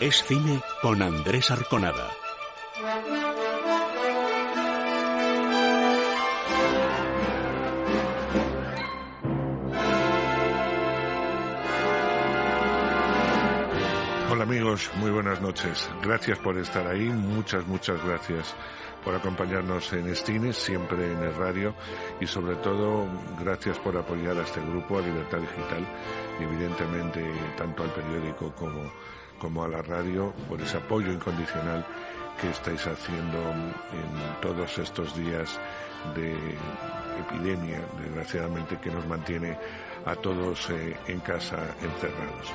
[0.00, 2.08] Es cine con Andrés Arconada.
[14.30, 15.86] Hola amigos, muy buenas noches.
[16.02, 18.54] Gracias por estar ahí, muchas, muchas gracias
[19.04, 21.74] por acompañarnos en Estines, siempre en el radio
[22.20, 23.06] y sobre todo
[23.38, 25.86] gracias por apoyar a este grupo, a Libertad Digital
[26.38, 27.22] y evidentemente
[27.58, 28.90] tanto al periódico como,
[29.40, 31.84] como a la radio por ese apoyo incondicional
[32.40, 33.38] que estáis haciendo
[33.92, 35.58] en todos estos días
[36.14, 36.34] de
[37.20, 39.58] epidemia, desgraciadamente, que nos mantiene
[40.04, 42.52] a todos eh, en casa encerrados.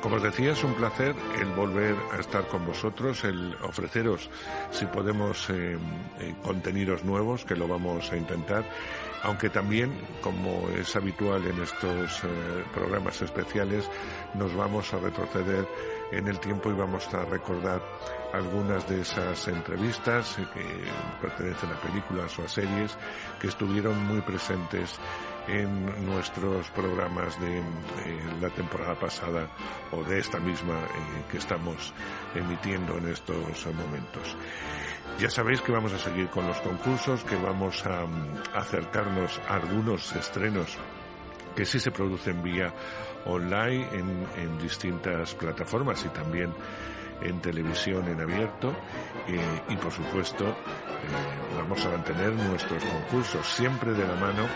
[0.00, 4.28] Como os decía, es un placer el volver a estar con vosotros, el ofreceros,
[4.70, 5.78] si podemos, eh,
[6.20, 8.64] eh, contenidos nuevos, que lo vamos a intentar,
[9.22, 12.20] aunque también, como es habitual en estos
[12.74, 13.88] programas especiales,
[14.34, 15.66] nos vamos a retroceder
[16.10, 17.82] en el tiempo y vamos a recordar
[18.32, 20.84] algunas de esas entrevistas que
[21.20, 22.96] pertenecen a películas o a series
[23.40, 24.98] que estuvieron muy presentes
[25.46, 27.62] en nuestros programas de
[28.40, 29.48] la temporada pasada
[29.92, 31.92] o de esta misma eh, que estamos
[32.34, 34.36] emitiendo en estos momentos.
[35.18, 39.56] Ya sabéis que vamos a seguir con los concursos, que vamos a, a acercarnos a
[39.56, 40.78] algunos estrenos
[41.54, 42.72] que sí se producen vía
[43.26, 46.52] online en, en distintas plataformas y también
[47.22, 48.70] en televisión en abierto
[49.28, 50.52] eh, y por supuesto eh,
[51.56, 54.46] vamos a mantener nuestros concursos siempre de la mano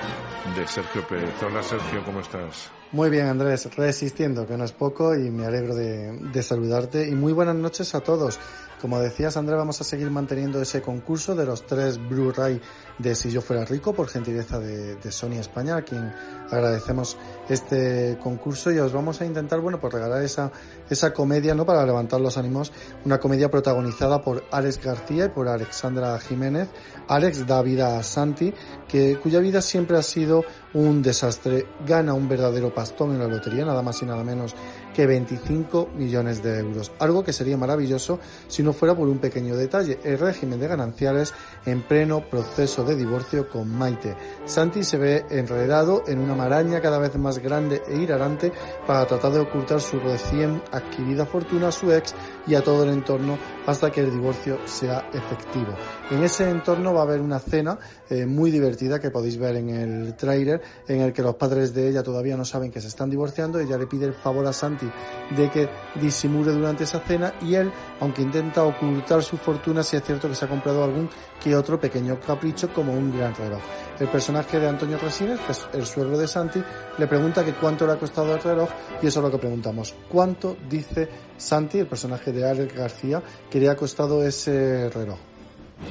[0.56, 1.34] de Sergio Pérez.
[1.42, 2.70] Hola Sergio, ¿cómo estás?
[2.92, 7.12] Muy bien Andrés, resistiendo, que no es poco y me alegro de, de saludarte y
[7.12, 8.38] muy buenas noches a todos.
[8.80, 12.60] Como decías, Andrés, vamos a seguir manteniendo ese concurso de los tres Blu-ray
[12.98, 16.12] de Si yo fuera rico, por gentileza de, Sony España, a quien
[16.50, 17.16] agradecemos
[17.48, 20.52] este concurso y os vamos a intentar, bueno, pues regalar esa,
[20.88, 21.66] esa comedia, ¿no?
[21.66, 22.72] Para levantar los ánimos,
[23.04, 26.68] una comedia protagonizada por Alex García y por Alexandra Jiménez.
[27.08, 28.52] Alex da vida a Santi,
[28.86, 33.64] que, cuya vida siempre ha sido un desastre, gana un verdadero pastón en la lotería,
[33.64, 34.54] nada más y nada menos
[34.98, 36.90] que 25 millones de euros.
[36.98, 41.32] Algo que sería maravilloso si no fuera por un pequeño detalle, el régimen de gananciales
[41.66, 44.16] en pleno proceso de divorcio con Maite.
[44.44, 48.50] Santi se ve enredado en una maraña cada vez más grande e hilarante
[48.88, 52.12] para tratar de ocultar su recién adquirida fortuna a su ex
[52.48, 53.38] y a todo el entorno
[53.68, 55.74] hasta que el divorcio sea efectivo.
[56.10, 59.68] En ese entorno va a haber una cena eh, muy divertida que podéis ver en
[59.68, 63.10] el tráiler en el que los padres de ella todavía no saben que se están
[63.10, 63.60] divorciando.
[63.60, 64.90] Ella le pide el favor a Santi
[65.36, 65.68] de que
[66.00, 67.70] disimule durante esa cena y él,
[68.00, 71.78] aunque intenta ocultar su fortuna, sí es cierto que se ha comprado algún que otro
[71.78, 73.60] pequeño capricho como un gran reloj.
[74.00, 76.62] El personaje de Antonio Resines, que es el suegro de Santi,
[76.98, 78.68] le pregunta que cuánto le ha costado el reloj
[79.02, 79.94] y eso es lo que preguntamos.
[80.08, 85.18] ¿Cuánto dice Santi, el personaje de Alex García, que le ha costado ese reloj?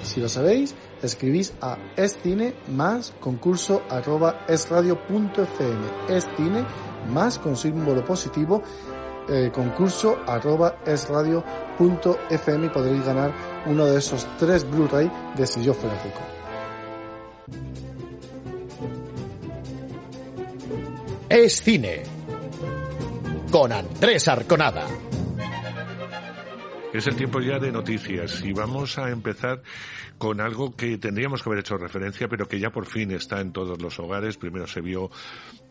[0.03, 5.88] Si lo sabéis, escribís a escine más concurso arroba esradio.fm.
[6.09, 6.66] Escine
[7.12, 8.62] más con símbolo positivo
[9.29, 13.34] eh, concurso arroba esradio.fm y podréis ganar
[13.66, 16.37] uno de esos tres Blu-ray de Si yo fuera rico.
[21.30, 22.04] Es cine
[23.52, 24.88] con Andrés Arconada.
[26.94, 29.62] Es el tiempo ya de noticias y vamos a empezar
[30.18, 33.51] con algo que tendríamos que haber hecho referencia, pero que ya por fin está en
[33.51, 34.38] todos los hogares.
[34.38, 35.12] Primero se vio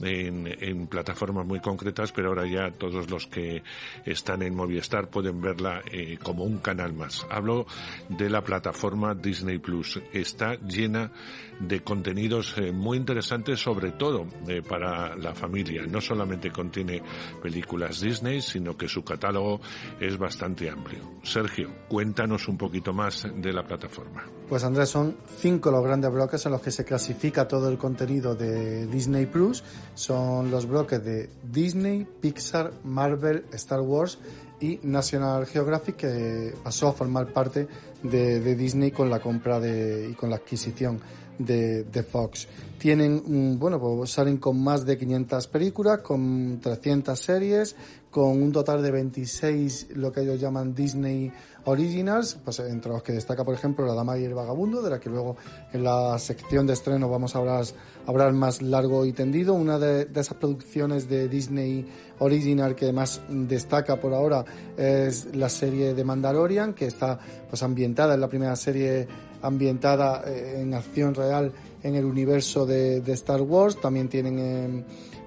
[0.00, 3.62] en, en plataformas muy concretas, pero ahora ya todos los que
[4.04, 7.26] están en Movistar pueden verla eh, como un canal más.
[7.30, 7.66] Hablo
[8.08, 10.00] de la plataforma Disney Plus.
[10.12, 11.10] Está llena
[11.58, 15.86] de contenidos eh, muy interesantes, sobre todo eh, para la familia.
[15.86, 17.02] No solamente contiene
[17.42, 19.60] películas Disney, sino que su catálogo
[19.98, 21.05] es bastante amplio.
[21.22, 24.24] Sergio, cuéntanos un poquito más de la plataforma.
[24.48, 28.34] Pues Andrés, son cinco los grandes bloques en los que se clasifica todo el contenido
[28.34, 29.64] de Disney Plus.
[29.94, 34.18] Son los bloques de Disney, Pixar, Marvel, Star Wars
[34.60, 37.66] y National Geographic que pasó a formar parte
[38.02, 41.00] de, Disney con la compra de, y con la adquisición
[41.38, 42.48] de, de Fox.
[42.78, 47.76] Tienen, bueno, pues salen con más de 500 películas, con 300 series,
[48.11, 51.31] con un total de 26 lo que ellos llaman Disney
[51.67, 55.00] Originals, pues entre los que destaca por ejemplo La Dama y el Vagabundo, de la
[55.00, 55.37] que luego
[55.73, 57.64] en la sección de estreno vamos a hablar,
[58.06, 59.52] hablar más largo y tendido.
[59.52, 61.87] Una de, esas producciones de Disney
[62.20, 64.44] Original que más destaca por ahora
[64.76, 67.19] es la serie de Mandalorian, que está
[67.50, 69.06] pues ambientada, en la primera serie
[69.43, 71.52] ambientada eh, en acción real
[71.86, 73.80] en el universo de, Star Wars.
[73.80, 74.38] También tienen...
[74.38, 74.84] Eh,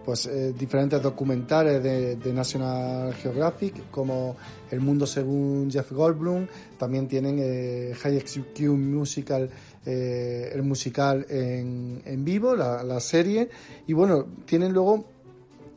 [0.09, 4.35] pues eh, diferentes documentales de, National Geographic como
[4.71, 6.47] El Mundo según Jeff Goldblum,
[6.79, 9.49] también tienen eh, High Executive Musical,
[9.85, 13.49] eh, el musical en, en vivo, la, la, serie,
[13.85, 15.05] y bueno, tienen luego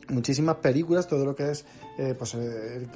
[0.09, 1.65] muchísimas películas, todo lo que es,
[2.17, 2.35] pues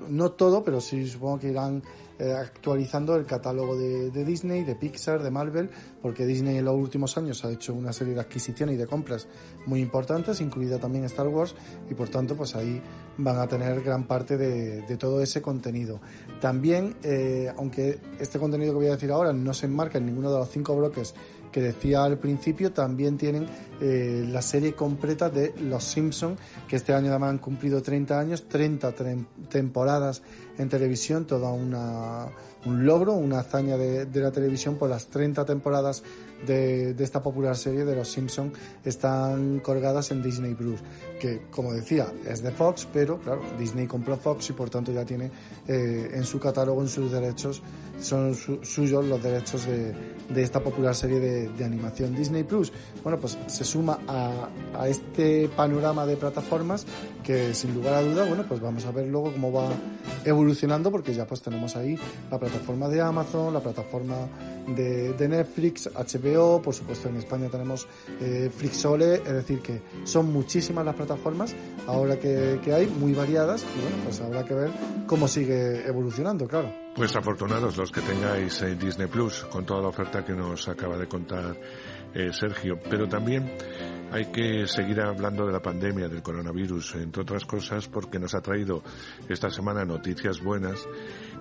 [0.09, 1.83] no todo, pero sí supongo que irán
[2.19, 5.69] eh, actualizando el catálogo de, Disney, de Pixar, de Marvel,
[6.01, 9.27] porque Disney en los últimos años ha hecho una serie de adquisiciones y de compras
[9.67, 11.53] muy importantes, incluida también Star Wars,
[11.91, 12.81] y por tanto, pues ahí
[13.19, 15.99] van a tener gran parte de, todo ese contenido.
[16.41, 20.31] También, eh, aunque este contenido que voy a decir ahora no se enmarca en ninguno
[20.31, 21.13] de los cinco bloques
[21.51, 23.45] que decía al principio, también tienen
[23.81, 28.47] eh, la serie completa de Los Simpsons, que este año además han cumplido 30 años,
[28.47, 28.93] 30
[29.49, 30.21] temporadas
[30.57, 32.27] en televisión, toda una,
[32.65, 36.03] un logro, una hazaña de, de la televisión por las 30 temporadas
[36.45, 38.51] de, esta popular serie de Los Simpson
[38.83, 40.79] están colgadas en Disney Plus,
[41.19, 45.05] que como decía es de Fox, pero claro, Disney compró Fox y por tanto ya
[45.05, 45.31] tiene
[45.67, 47.61] eh, en su catálogo, en sus derechos,
[47.99, 49.93] son suyos los derechos de,
[50.29, 52.71] de esta popular serie de, animación Disney Plus.
[53.03, 56.85] Bueno, pues suma a, a este panorama de plataformas
[57.23, 59.69] que sin lugar a duda, bueno, pues vamos a ver luego cómo va
[60.23, 61.99] evolucionando porque ya pues tenemos ahí
[62.31, 64.15] la plataforma de Amazon, la plataforma
[64.67, 67.87] de, de Netflix, HBO por supuesto en España tenemos
[68.21, 71.53] eh, Flixole, es decir, que son muchísimas las plataformas
[71.85, 74.71] ahora que, hay, muy variadas, y bueno, pues habrá que ver
[75.05, 76.71] cómo sigue evolucionando, claro.
[76.95, 80.97] Pues afortunados los que tengáis eh, Disney Plus, con toda la oferta que nos acaba
[80.97, 81.55] de contar
[82.13, 83.51] eh, Sergio, pero también
[84.11, 88.41] hay que seguir hablando de la pandemia, del coronavirus, entre otras cosas, porque nos ha
[88.41, 88.81] traído
[89.27, 90.87] esta semana noticias buenas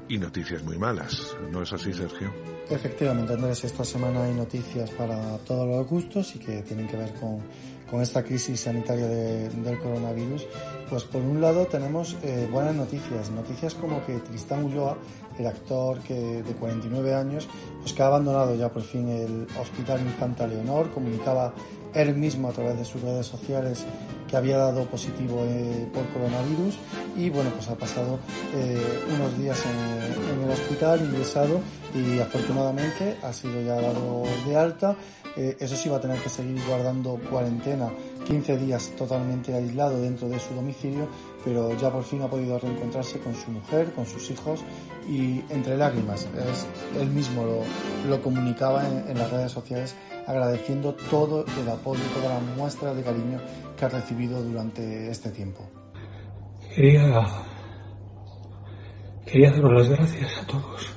[0.09, 1.37] y noticias muy malas.
[1.51, 2.33] ¿No es así, Sergio?
[2.69, 7.13] Efectivamente, Andrés, esta semana hay noticias para todos los gustos y que tienen que ver
[7.15, 7.41] con,
[7.89, 10.47] con esta crisis sanitaria del coronavirus.
[10.91, 14.99] Pues por un lado tenemos eh, buenas noticias, noticias como que Tristán Ulloa,
[15.39, 17.49] el actor que de 49 años,
[17.81, 21.53] pues que ha abandonado ya por fin el Hospital Infanta Leonor, comunicaba
[21.97, 23.85] él mismo a través de sus redes sociales
[24.29, 26.77] que había dado positivo eh, por coronavirus
[27.17, 28.19] y bueno pues ha pasado
[28.55, 31.61] eh, unos días en, el hospital ingresado
[31.95, 34.97] y afortunadamente ha sido ya dado de alta.
[35.37, 37.91] Eh, eso sí va a tener que seguir guardando cuarentena
[38.27, 41.09] 15 días totalmente aislado dentro de su domicilio
[41.45, 44.61] pero ya por fin ha podido reencontrarse con su mujer con sus hijos
[45.09, 46.67] y entre lágrimas es,
[47.01, 47.61] él mismo lo,
[48.09, 53.41] lo comunicaba en las redes sociales agradeciendo todo el apoyo, toda la muestra de cariño
[53.77, 55.69] que ha recibido durante este tiempo.
[56.75, 57.25] Quería,
[59.25, 60.93] quería daros las gracias a todos,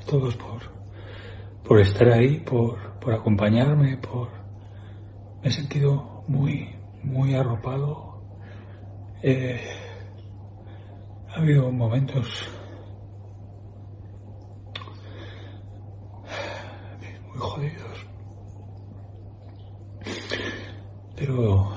[0.00, 0.62] a todos por,
[1.66, 4.28] por estar ahí, por, por acompañarme, por...
[5.42, 8.20] Me he sentido muy, muy arropado.
[9.22, 9.60] Eh,
[11.30, 12.48] ha habido momentos
[17.38, 18.06] jodidos
[21.16, 21.70] pero,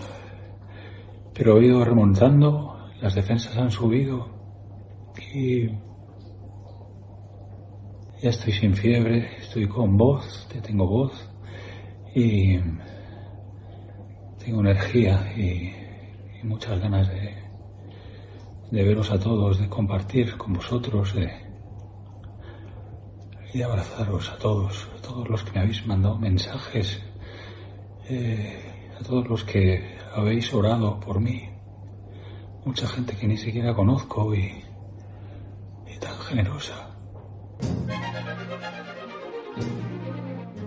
[1.33, 4.27] pero he ido remontando, las defensas han subido
[5.33, 5.67] y
[8.21, 11.29] ya estoy sin fiebre, estoy con voz, ya tengo voz
[12.13, 12.57] y
[14.43, 15.73] tengo energía y,
[16.41, 17.35] muchas ganas de,
[18.71, 21.48] de veros a todos, de compartir con vosotros, de,
[23.53, 26.99] y abrazaros a todos, a todos los que me habéis mandado mensajes.
[28.07, 31.49] Eh, a todos los que habéis orado por mí,
[32.65, 34.63] mucha gente que ni siquiera conozco y,
[35.99, 36.89] tan generosa.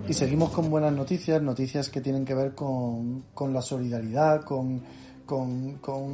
[0.07, 4.83] Y seguimos con buenas noticias, noticias que tienen que ver con, la solidaridad, con,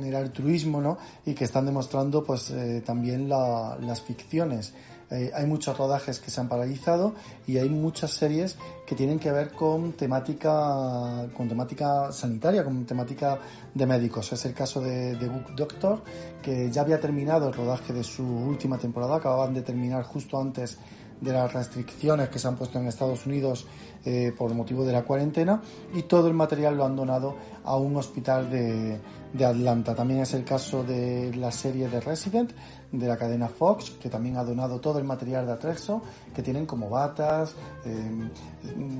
[0.05, 0.97] el altruismo, ¿no?
[1.25, 4.73] Y que están demostrando, pues, eh, también las ficciones.
[5.11, 7.15] Eh, hay muchos rodajes que se han paralizado
[7.47, 13.39] y hay muchas series que tienen que ver con temática, con temática sanitaria, con temática
[13.73, 14.31] de médicos.
[14.31, 16.03] Es el caso de, The Book Doctor,
[16.41, 20.77] que ya había terminado el rodaje de su última temporada, acababan de terminar justo antes
[21.21, 23.67] de las restricciones que se han puesto en Estados Unidos
[24.05, 25.61] eh, por motivo de la cuarentena
[25.93, 27.35] y todo el material lo han donado
[27.65, 28.97] a un hospital de,
[29.33, 29.95] de Atlanta.
[29.95, 32.51] También es el caso de la serie de Resident
[32.91, 36.01] de la cadena Fox, que también ha donado todo el material de Atrexo,
[36.33, 37.53] que tienen como batas,
[37.85, 38.29] eh,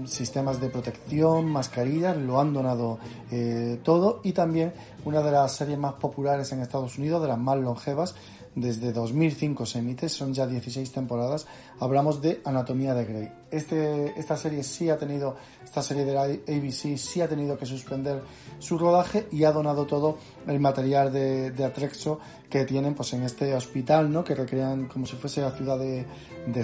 [0.05, 2.99] sistemas de protección, mascarillas, lo han donado
[3.31, 4.21] eh, todo.
[4.23, 4.73] Y también
[5.05, 8.15] una de las series más populares en Estados Unidos, de las más longevas,
[8.55, 11.47] desde 2005 se emite, son ya 16 temporadas,
[11.79, 13.31] hablamos de Anatomía de Grey.
[13.51, 17.65] Este, esta serie sí ha tenido, esta serie de la ABC sí ha tenido que
[17.65, 18.21] suspender
[18.59, 23.23] su rodaje y ha donado todo el material de, de Atrexo que tienen pues en
[23.23, 24.23] este hospital, ¿no?
[24.23, 26.05] Que recrean como si fuese la ciudad de,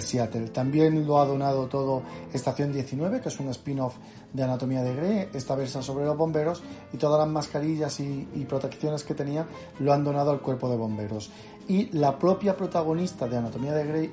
[0.00, 0.48] Seattle.
[0.48, 3.94] También lo ha donado todo Estación 19, que es un spin-off
[4.32, 6.62] de Anatomía de Grey, esta versa sobre los bomberos
[6.92, 9.46] y todas las mascarillas y, protecciones que tenía
[9.78, 11.30] lo han donado al cuerpo de bomberos
[11.68, 14.10] y la propia protagonista de Anatomía de Grey,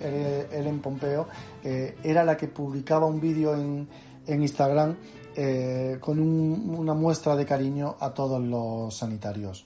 [0.51, 1.27] Ellen Pompeo,
[1.63, 3.87] eh, era la que publicaba un vídeo en
[4.27, 4.95] Instagram
[5.35, 9.65] eh, con un, una muestra de cariño a todos los sanitarios.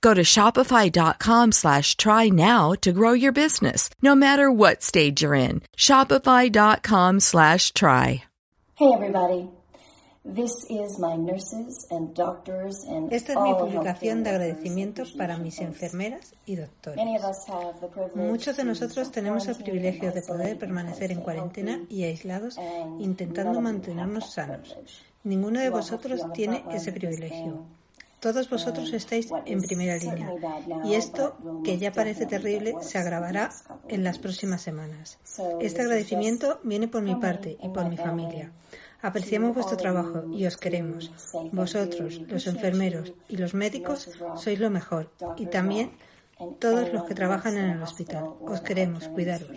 [0.00, 5.34] Go to shopify.com slash try now to grow your business, no matter what stage you're
[5.34, 5.62] in.
[5.76, 8.24] Shopify.com slash try.
[8.74, 9.48] Hey everybody.
[13.10, 17.04] Esta es mi publicación de agradecimiento para mis enfermeras y doctores.
[18.14, 22.58] Muchos de nosotros tenemos el privilegio de poder permanecer en cuarentena y aislados
[22.98, 24.76] intentando mantenernos sanos.
[25.22, 27.64] Ninguno de vosotros tiene ese privilegio.
[28.26, 30.28] Todos vosotros estáis en primera línea
[30.84, 33.52] y esto, que ya parece terrible, se agravará
[33.86, 35.20] en las próximas semanas.
[35.60, 38.50] Este agradecimiento viene por mi parte y por mi familia.
[39.00, 41.12] Apreciamos vuestro trabajo y os queremos.
[41.52, 45.12] Vosotros, los enfermeros y los médicos, sois lo mejor.
[45.36, 45.92] Y también
[46.58, 48.24] todos los que trabajan en el hospital.
[48.40, 49.52] Os queremos, cuidaros.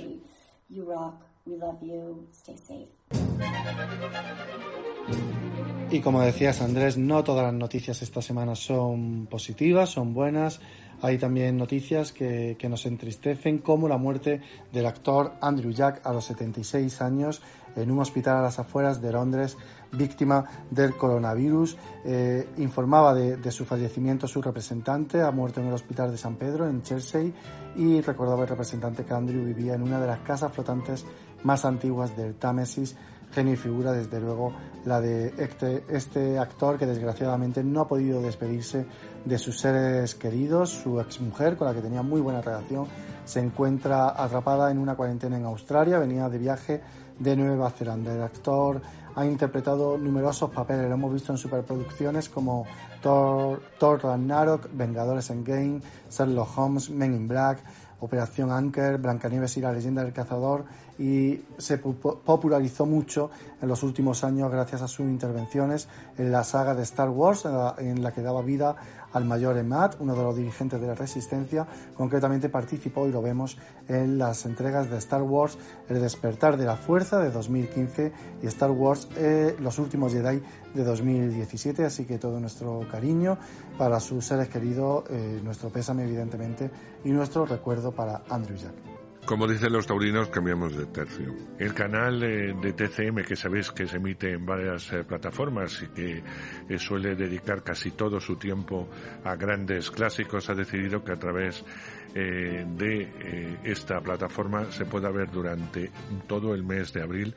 [5.91, 10.61] Y como decías Andrés, no todas las noticias esta semana son positivas, son buenas.
[11.01, 14.39] Hay también noticias que, que, nos entristecen, como la muerte
[14.71, 17.41] del actor Andrew Jack a los 76 años
[17.75, 19.57] en un hospital a las afueras de Londres,
[19.91, 21.75] víctima del coronavirus.
[22.05, 26.35] Eh, informaba de, de, su fallecimiento su representante, ha muerto en el hospital de San
[26.35, 27.31] Pedro, en Chelsea,
[27.75, 31.03] y recordaba el representante que Andrew vivía en una de las casas flotantes
[31.43, 32.95] más antiguas del Támesis
[33.31, 34.53] genio y figura, desde luego,
[34.85, 38.85] la de este, este, actor que desgraciadamente no ha podido despedirse
[39.25, 40.69] de sus seres queridos.
[40.69, 42.87] Su exmujer, con la que tenía muy buena relación,
[43.25, 46.81] se encuentra atrapada en una cuarentena en Australia, venía de viaje
[47.19, 48.13] de Nueva Zelanda.
[48.13, 48.81] El actor
[49.15, 52.65] ha interpretado numerosos papeles, lo hemos visto en superproducciones como
[53.01, 57.59] Thor, Thor Ragnarok, Vengadores Endgame, Sherlock Holmes, Men in Black,
[58.01, 60.65] Operación Anchor, Blancanieves y la leyenda del cazador,
[60.97, 65.87] y se popularizó mucho en los últimos años gracias a sus intervenciones
[66.17, 67.45] en la saga de Star Wars,
[67.77, 68.75] en la, que daba vida
[69.13, 71.67] al mayor Emad, uno de los dirigentes de la Resistencia.
[71.95, 76.75] Concretamente participó, y lo vemos, en las entregas de Star Wars El despertar de la
[76.75, 78.11] fuerza de 2015
[78.41, 80.41] y Star Wars eh, Los últimos Jedi
[80.73, 81.85] de 2017.
[81.85, 83.37] Así que todo nuestro cariño
[83.77, 86.69] para sus seres queridos, eh, nuestro pésame evidentemente
[87.03, 88.88] y nuestro recuerdo para Andrew Jack.
[89.29, 91.35] Como dicen los taurinos, cambiamos de tercio.
[91.59, 95.87] El canal eh, de TCM, que sabéis que se emite en varias eh, plataformas y
[95.89, 96.23] que
[96.67, 98.89] eh, suele dedicar casi todo su tiempo
[99.23, 101.63] a grandes clásicos, ha decidido que a través
[102.11, 105.91] de esta plataforma se pueda ver durante
[106.25, 107.35] todo el mes de abril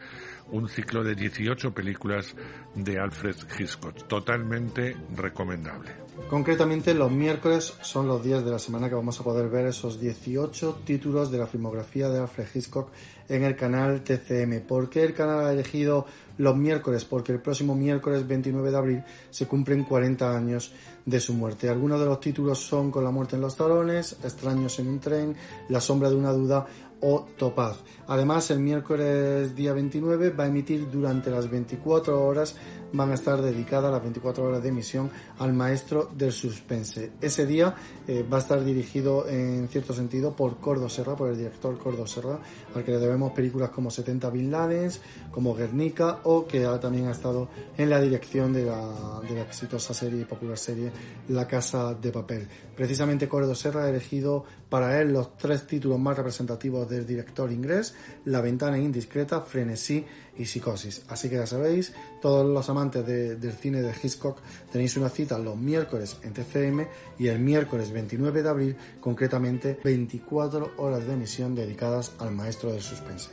[0.50, 2.34] un ciclo de 18 películas
[2.75, 6.01] de Alfred Hitchcock, totalmente recomendable.
[6.28, 9.99] Concretamente, los miércoles son los días de la semana que vamos a poder ver esos
[9.99, 12.90] 18 títulos de la filmografía de Alfred Hitchcock
[13.31, 14.61] en el canal TCM.
[14.66, 16.04] ¿Por qué el canal ha elegido
[16.37, 17.07] los miércoles?
[17.07, 20.73] Porque el próximo miércoles 29 de abril se cumplen 40 años
[21.07, 21.71] de su muerte.
[21.71, 25.37] Algunos de los títulos son Con la muerte en los talones, Extraños en un tren,
[25.71, 26.66] La sombra de una duda
[27.00, 27.78] o Topaz.
[28.07, 32.54] Además, el miércoles día 29 va a emitir durante las 24 horas
[32.92, 37.12] van a estar dedicadas las 24 horas de emisión al maestro del suspense.
[37.20, 37.75] Ese día
[38.06, 42.06] eh, va a estar dirigido en cierto sentido por Cordo Serra, por el director Cordo
[42.06, 42.38] Serra,
[42.75, 47.12] al que le debemos películas como 70 Bin Ladens, como Guernica o que también ha
[47.12, 50.90] estado en la dirección de la, de la exitosa serie y popular serie
[51.28, 52.49] La Casa de Papel.
[52.76, 57.94] Precisamente Cordo Serra ha elegido para él los tres títulos más representativos del director inglés,
[58.25, 60.04] La ventana indiscreta, Frenesí
[60.37, 61.03] y Psicosis.
[61.09, 64.39] Así que ya sabéis, todos los amantes del cine de Hitchcock
[64.71, 66.87] tenéis una cita los miércoles en TCM
[67.19, 72.83] y el miércoles 29 de abril, concretamente 24 horas de emisión dedicadas al maestro del
[72.83, 73.31] suspense.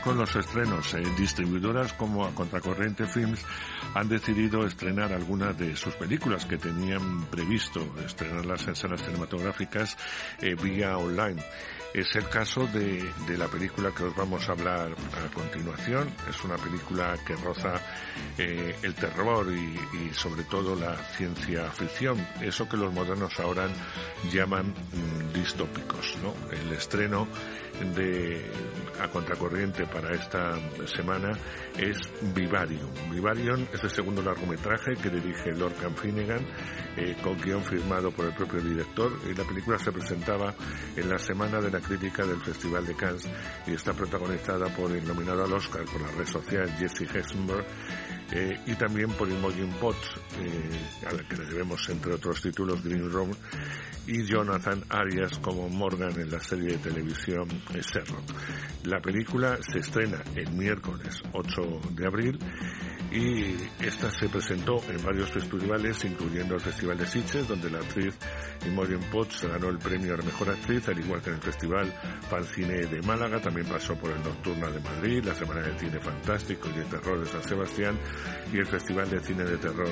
[0.00, 0.94] Con los estrenos.
[0.94, 3.44] En distribuidoras como Contracorriente Films
[3.94, 9.96] han decidido estrenar algunas de sus películas que tenían previsto estrenarlas en salas cinematográficas
[10.40, 11.42] eh, vía online.
[11.94, 13.08] Es el caso de,
[13.38, 16.12] la película que os vamos a hablar a continuación.
[16.28, 17.74] Es una película que roza
[18.36, 23.68] eh, el terror y, sobre todo la ciencia ficción, eso que los modernos ahora
[24.32, 26.16] llaman mm, distópicos.
[26.50, 27.28] El estreno
[27.94, 28.50] de
[29.00, 30.52] a contracorriente para esta
[30.86, 31.32] semana
[31.76, 31.98] es
[32.34, 32.90] Vivarium.
[33.10, 36.46] Vivarium es el segundo largometraje que dirige Lorcan Finnegan,
[36.96, 40.54] eh, con guion firmado por el propio director, y la película se presentaba
[40.96, 43.28] en la semana de la crítica del Festival de Cannes
[43.66, 47.66] y está protagonizada por el nominado al Oscar por la red social Jesse Hessenberg
[48.32, 52.82] eh, y también por Imogen Potts, eh, a la que le debemos entre otros títulos
[52.82, 53.30] Green Room,
[54.06, 58.24] y Jonathan Arias como Morgan en la serie de televisión Sherlock.
[58.84, 62.38] La película se estrena el miércoles 8 de abril
[63.14, 68.12] y esta se presentó en varios festivales, incluyendo el Festival de Sitges, donde la actriz
[68.66, 71.92] Imogen Potts ganó el premio a la mejor actriz, al igual que en el Festival
[72.52, 76.68] Cine de Málaga, también pasó por el Nocturna de Madrid, la Semana de Cine Fantástico
[76.68, 77.98] y de Terror de San Sebastián
[78.52, 79.88] y el Festival de Cine de Terror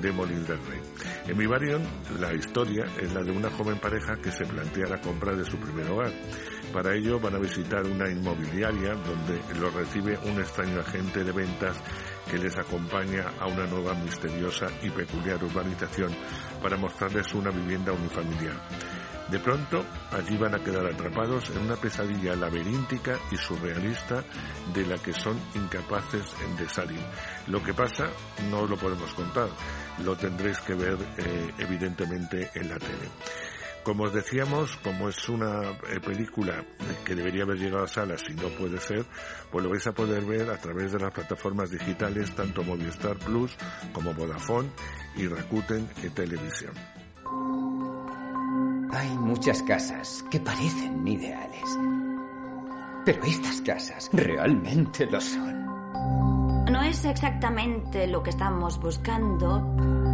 [0.00, 0.80] de Molins del Rey.
[1.26, 1.80] En mi barrio,
[2.20, 5.58] la historia es la de una joven pareja que se plantea la compra de su
[5.58, 6.12] primer hogar.
[6.72, 11.76] Para ello van a visitar una inmobiliaria donde lo recibe un extraño agente de ventas
[12.30, 16.14] que les acompaña a una nueva misteriosa y peculiar urbanización
[16.62, 18.54] para mostrarles una vivienda unifamiliar.
[19.30, 24.24] De pronto, allí van a quedar atrapados en una pesadilla laberíntica y surrealista
[24.74, 27.00] de la que son incapaces de salir.
[27.46, 28.08] Lo que pasa
[28.50, 29.48] no lo podemos contar,
[30.04, 33.08] lo tendréis que ver eh, evidentemente en la tele.
[33.82, 36.64] Como os decíamos, como es una eh, película
[37.04, 39.04] que debería haber llegado a salas y no puede ser,
[39.50, 43.56] pues lo vais a poder ver a través de las plataformas digitales tanto Movistar Plus
[43.92, 44.68] como Vodafone
[45.16, 46.72] y Rakuten en televisión.
[48.92, 51.78] Hay muchas casas que parecen ideales.
[53.04, 55.64] Pero estas casas realmente lo son.
[56.70, 60.09] No es exactamente lo que estamos buscando.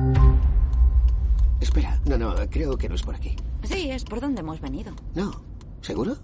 [1.60, 3.36] Espera, no, no, creo que no es por aquí.
[3.62, 4.94] Sí, es por donde hemos venido.
[5.14, 5.42] No,
[5.80, 6.16] ¿seguro?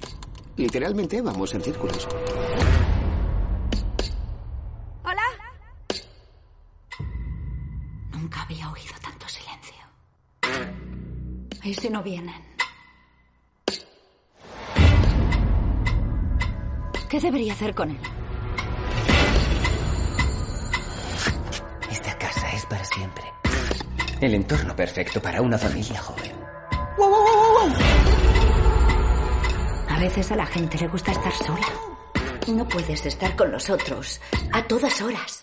[0.57, 2.07] Literalmente vamos en círculos.
[5.05, 5.23] Hola.
[8.12, 9.75] Nunca había oído tanto silencio.
[11.64, 12.53] ¿Y si no vienen?
[17.09, 17.99] ¿Qué debería hacer con él?
[21.90, 23.25] Esta casa es para siempre.
[24.23, 26.31] El entorno perfecto para una familia joven.
[29.89, 31.67] A veces a la gente le gusta estar sola.
[32.47, 34.21] No puedes estar con los otros
[34.53, 35.43] a todas horas.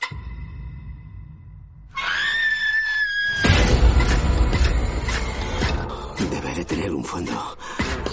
[6.32, 7.58] Deberé tener un fondo.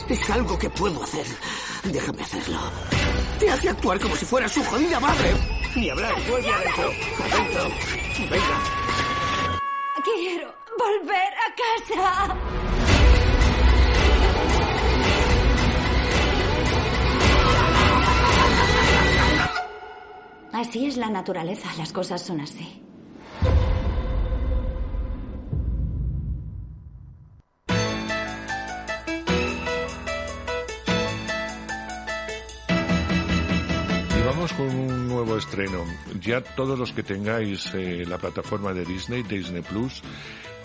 [0.08, 1.26] Es algo que puedo hacer.
[1.84, 2.58] Déjame hacerlo.
[3.38, 5.32] Te hace actuar como si fuera su jodida madre.
[5.76, 6.90] Ni hablar, vuelve adentro.
[7.24, 7.68] Adentro.
[8.28, 8.86] Venga.
[10.04, 12.36] Quiero volver a casa.
[20.52, 22.86] Así es la naturaleza, las cosas son así.
[34.54, 35.84] con un nuevo estreno.
[36.20, 40.02] Ya todos los que tengáis eh, la plataforma de Disney, Disney Plus,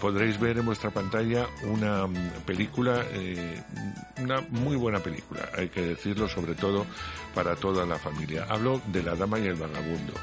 [0.02, 3.62] podréis ver en vuestra pantalla una mm, película, eh,
[4.20, 6.86] una muy buena película, hay que decirlo, sobre todo
[7.36, 8.48] para toda la familia.
[8.50, 10.14] Hablo de La Dama y el Vagabundo.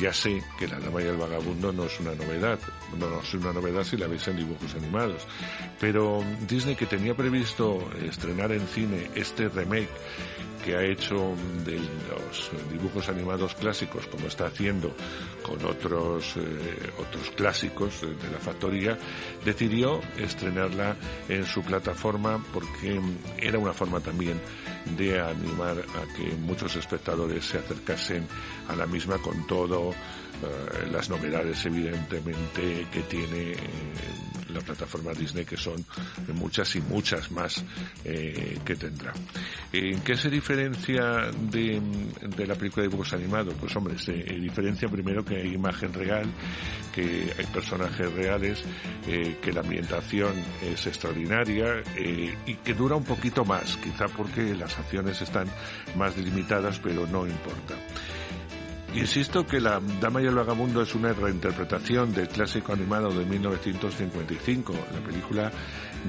[0.00, 2.58] Ya sé que La Dama y el Vagabundo no es una novedad,
[2.98, 5.26] no, no es una novedad si la veis en dibujos animados,
[5.78, 9.90] pero Disney que tenía previsto estrenar en cine este remake
[10.64, 14.94] que ha hecho de los dibujos animados clásicos, como está haciendo
[15.42, 18.98] con otros, eh, otros clásicos de la factoría,
[19.44, 20.96] decidió estrenarla
[21.28, 23.00] en su plataforma porque
[23.38, 24.40] era una forma también
[24.96, 28.26] de animar a que muchos espectadores se acercasen
[28.68, 29.92] a la misma con todo
[30.42, 33.56] eh, las novedades evidentemente que tiene eh,
[34.50, 35.84] la plataforma Disney que son
[36.32, 37.64] muchas y muchas más
[38.04, 39.12] eh, que tendrá.
[39.72, 41.82] ¿En qué se diferencia de,
[42.46, 43.54] la película de dibujos animados?
[43.60, 46.26] Pues hombre, se diferencia primero que hay imagen real,
[46.94, 48.62] que hay personajes reales,
[49.04, 51.82] que la ambientación es extraordinaria
[52.46, 55.48] y que dura un poquito más, quizá porque las acciones están
[55.96, 57.74] más delimitadas, pero no importa.
[58.94, 64.74] Insisto que La Dama y el Vagabundo es una reinterpretación del clásico animado de 1955.
[64.92, 65.52] La película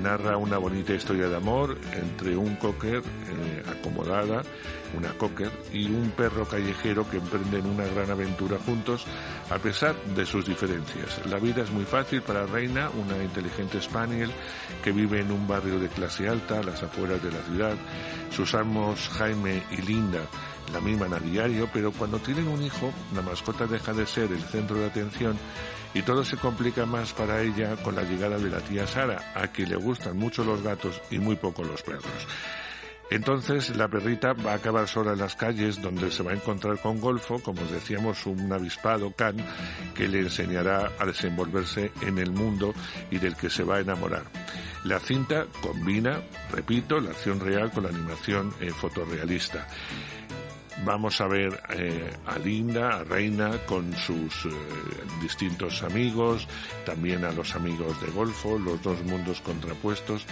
[0.02, 4.44] narra una bonita historia de amor entre un cocker eh, acomodada,
[4.98, 9.06] una cocker, y un perro callejero que emprenden una gran aventura juntos
[9.50, 11.26] a pesar de sus diferencias.
[11.26, 14.32] La vida es muy fácil para Reina, una inteligente spaniel
[14.82, 17.76] que vive en un barrio de clase alta, a las afueras de la ciudad.
[18.32, 20.22] Sus amos Jaime y Linda
[20.74, 24.42] la miman a diario, pero cuando tienen un hijo, la mascota deja de ser el
[24.42, 25.38] centro de atención
[25.94, 29.48] y todo se complica más para ella con la llegada de la tía Sara, a
[29.48, 32.28] quien le gustan mucho los gatos y muy poco los perros.
[33.12, 36.80] Entonces la perrita va a acabar sola en las calles donde se va a encontrar
[36.80, 39.36] con Golfo, como decíamos, un avispado can
[39.96, 42.72] que le enseñará a desenvolverse en el mundo
[43.10, 44.26] y del que se va a enamorar.
[44.84, 49.68] La cinta combina, repito, la acción real con la animación eh, fotorrealista
[50.86, 54.50] vamos a ver eh, a Linda, a Reina, con sus eh,
[55.22, 56.48] distintos amigos,
[56.86, 60.26] también a los amigos de Golfo, los dos mundos contrapuestos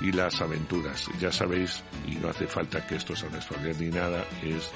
[0.00, 1.08] y las aventuras.
[1.20, 4.70] Ya sabéis, y no hace falta que esto se spoiler ni nada, es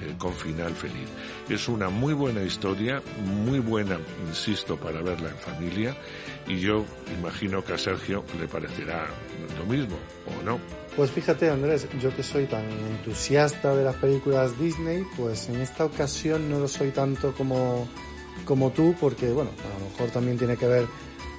[0.00, 1.08] eh, con final feliz.
[1.48, 5.96] Es una muy buena historia, muy buena, insisto, para verla en familia,
[6.46, 6.84] y yo
[7.18, 9.06] imagino que a Sergio le parecerá
[9.58, 10.79] lo mismo, ¿o no?
[11.00, 15.86] Pues fíjate Andrés, yo que soy tan entusiasta de las películas Disney, pues en esta
[15.86, 17.88] ocasión no lo soy tanto como,
[18.44, 20.84] como tú, porque bueno, a lo mejor también tiene que ver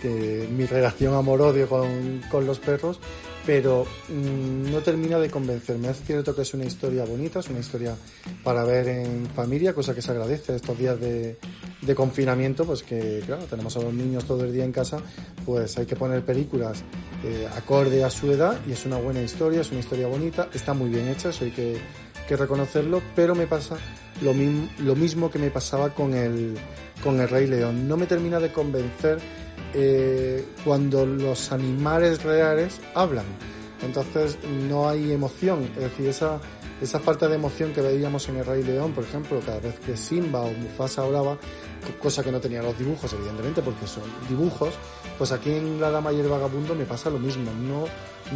[0.01, 2.99] que mi relación amor-odio con, con los perros,
[3.45, 5.89] pero mmm, no termina de convencerme.
[5.89, 7.95] Es cierto que es una historia bonita, es una historia
[8.43, 11.37] para ver en familia, cosa que se agradece estos días de,
[11.83, 14.97] de confinamiento, pues que claro, tenemos a los niños todo el día en casa,
[15.45, 16.83] pues hay que poner películas
[17.23, 20.73] eh, acorde a su edad y es una buena historia, es una historia bonita, está
[20.73, 21.77] muy bien hecha, eso hay que,
[22.27, 23.77] que reconocerlo, pero me pasa
[24.21, 24.33] lo,
[24.83, 26.55] lo mismo que me pasaba con el,
[27.03, 27.87] con el Rey León.
[27.87, 29.19] No me termina de convencer
[29.73, 33.25] eh, cuando los animales reales hablan.
[33.83, 34.37] Entonces
[34.69, 36.39] no hay emoción, es decir, esa,
[36.81, 39.97] esa falta de emoción que veíamos en el Rey León, por ejemplo, cada vez que
[39.97, 41.37] Simba o Mufasa hablaba,
[41.99, 44.75] cosa que no tenía los dibujos, evidentemente, porque son dibujos,
[45.21, 47.85] pues aquí en La Dama y el Vagabundo me pasa lo mismo, no,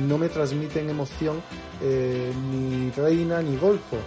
[0.05, 1.41] no me transmiten emoción
[1.81, 3.97] eh, ni Reina ni Golfo,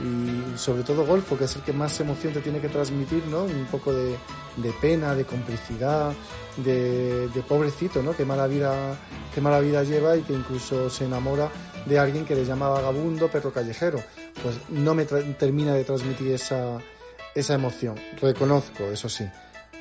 [0.00, 3.42] y sobre todo Golfo, que es el que más emoción te tiene que transmitir, ¿no?
[3.42, 4.14] Un poco de,
[4.56, 6.12] de pena, de complicidad,
[6.58, 8.14] de, pobrecito, ¿no?
[8.14, 8.96] Qué mala vida,
[9.34, 11.50] qué mala vida lleva y que incluso se enamora
[11.86, 14.00] de alguien que le llama vagabundo, perro callejero.
[14.44, 16.78] Pues no me termina de transmitir esa,
[17.34, 17.96] esa emoción.
[18.20, 19.24] Reconozco, eso sí,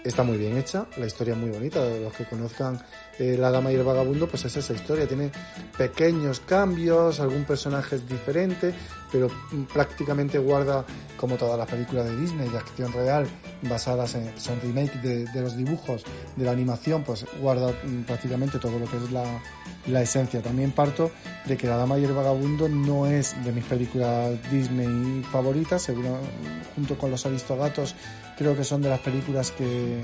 [0.07, 1.83] está muy bien hecha, la historia es muy bonita.
[1.83, 2.79] Los que conozcan
[3.19, 5.07] eh, La Dama y el Vagabundo, pues es esa historia.
[5.07, 5.31] Tiene
[5.77, 8.73] pequeños cambios, algún personaje es diferente,
[9.11, 9.29] pero
[9.73, 10.85] prácticamente guarda,
[11.17, 13.27] como todas las películas de Disney de acción real,
[13.63, 16.03] basadas en, son remake de, los dibujos,
[16.35, 19.25] de la animación, pues guarda mm, prácticamente todo lo que es la,
[19.87, 20.41] la esencia.
[20.41, 21.11] También parto
[21.45, 26.19] de que La Dama y el Vagabundo no es de mis películas Disney favoritas, seguro,
[26.75, 27.95] junto con Los Aristogatos,
[28.37, 30.01] creo que son de las películas que,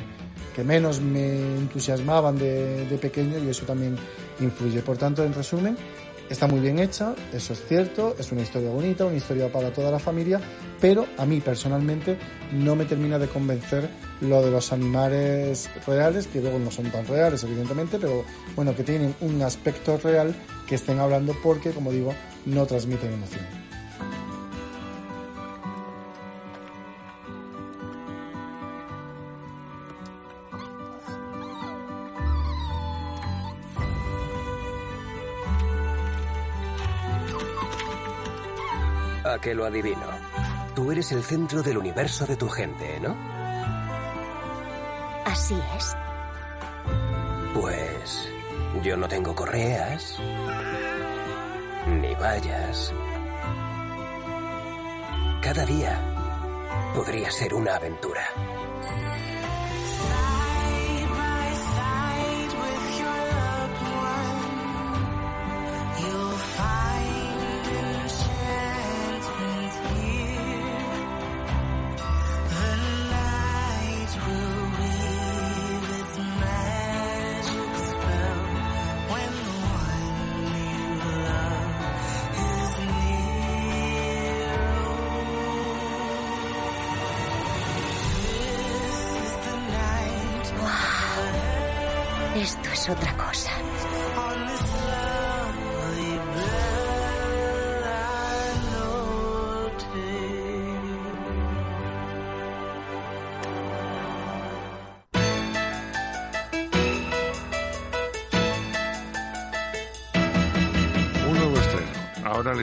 [0.63, 3.95] menos me entusiasmaban de, de pequeño y eso también
[4.39, 4.81] influye.
[4.81, 5.75] Por tanto, en resumen,
[6.29, 9.91] Está muy bien hecha, eso es cierto, es una historia bonita, una historia para toda
[9.91, 10.39] la familia,
[10.79, 12.17] pero a mí personalmente
[12.53, 13.89] no me termina de convencer
[14.21, 18.23] lo de los animales reales, que luego no son tan reales evidentemente, pero
[18.55, 20.33] bueno, que tienen un aspecto real
[20.65, 22.13] que estén hablando porque, como digo,
[22.45, 23.62] no transmiten emoción.
[39.23, 40.05] A que lo adivino.
[40.75, 43.15] Tú eres el centro del universo de tu gente, ¿no?
[45.25, 45.95] Así es.
[47.53, 48.29] Pues
[48.83, 50.19] yo no tengo correas,
[51.87, 52.93] ni vallas.
[55.41, 55.99] Cada día
[56.93, 58.23] podría ser una aventura.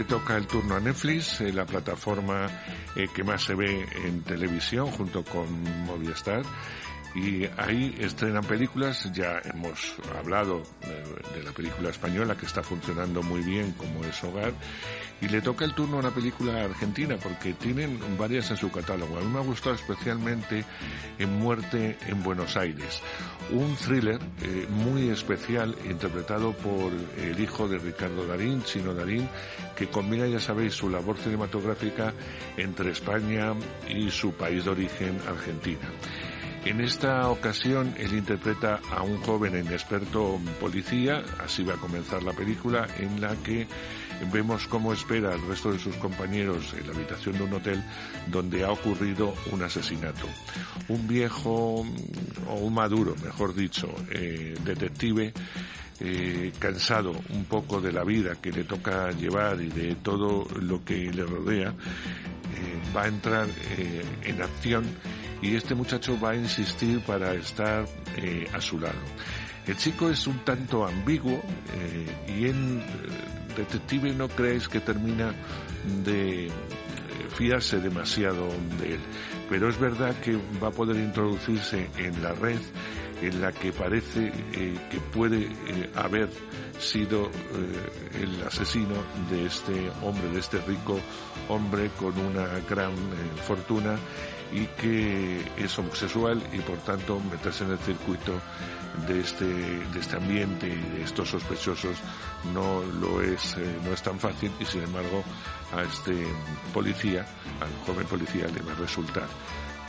[0.01, 2.49] Le toca el turno a Netflix, eh, la plataforma
[2.97, 5.47] eh, que más se ve en televisión junto con
[5.85, 6.43] Movistar.
[7.15, 10.63] Y ahí estrenan películas, ya hemos hablado
[11.35, 14.55] de, la película española que está funcionando muy bien como es Hogar,
[15.21, 19.19] y le toca el turno a una película argentina porque tienen varias en su catálogo.
[19.19, 20.65] A mí me ha gustado especialmente
[21.19, 23.03] En Muerte en Buenos Aires,
[23.51, 29.29] un thriller eh, muy especial interpretado por el hijo de Ricardo Darín, Chino Darín,
[29.77, 32.13] que combina, ya sabéis, su labor cinematográfica
[32.57, 33.55] entre España
[33.89, 35.89] y su país de origen, Argentina.
[36.65, 42.35] En esta ocasión él interpreta a un joven inexperto policía, así va a comenzar la
[42.35, 43.67] película, en la que
[44.33, 47.83] vemos cómo espera al resto de sus compañeros en la habitación de un hotel
[48.27, 50.27] donde ha ocurrido un asesinato.
[50.89, 51.87] Un viejo,
[52.49, 55.33] o un maduro, mejor dicho, eh, detective,
[56.01, 60.85] eh, cansado un poco de la vida que le toca llevar y de todo lo
[60.85, 61.75] que le rodea, eh,
[62.95, 63.49] va a entrar
[64.25, 64.85] en acción
[65.43, 67.87] y este muchacho va a insistir para estar
[68.53, 68.99] a su lado.
[69.67, 71.41] El chico es un tanto ambiguo
[72.29, 72.83] y en
[73.61, 75.33] Detective no creéis que termina
[76.05, 76.51] de
[77.37, 79.01] fiarse demasiado de él,
[79.49, 82.61] pero es verdad que va a poder introducirse en la red
[83.23, 85.49] en la que parece que puede
[85.95, 86.31] haber
[86.79, 87.31] sido
[88.15, 88.95] el asesino
[89.31, 90.99] de este hombre, de este rico
[91.49, 92.93] hombre con una gran
[93.47, 93.97] fortuna
[94.53, 98.41] y que es homosexual y por tanto meterse en el circuito
[99.07, 101.97] de este, de este ambiente y de estos sospechosos
[102.53, 105.23] no lo es, eh, no es tan fácil y sin embargo
[105.73, 106.27] a este
[106.73, 107.27] policía,
[107.61, 109.29] al joven policía le va a resultar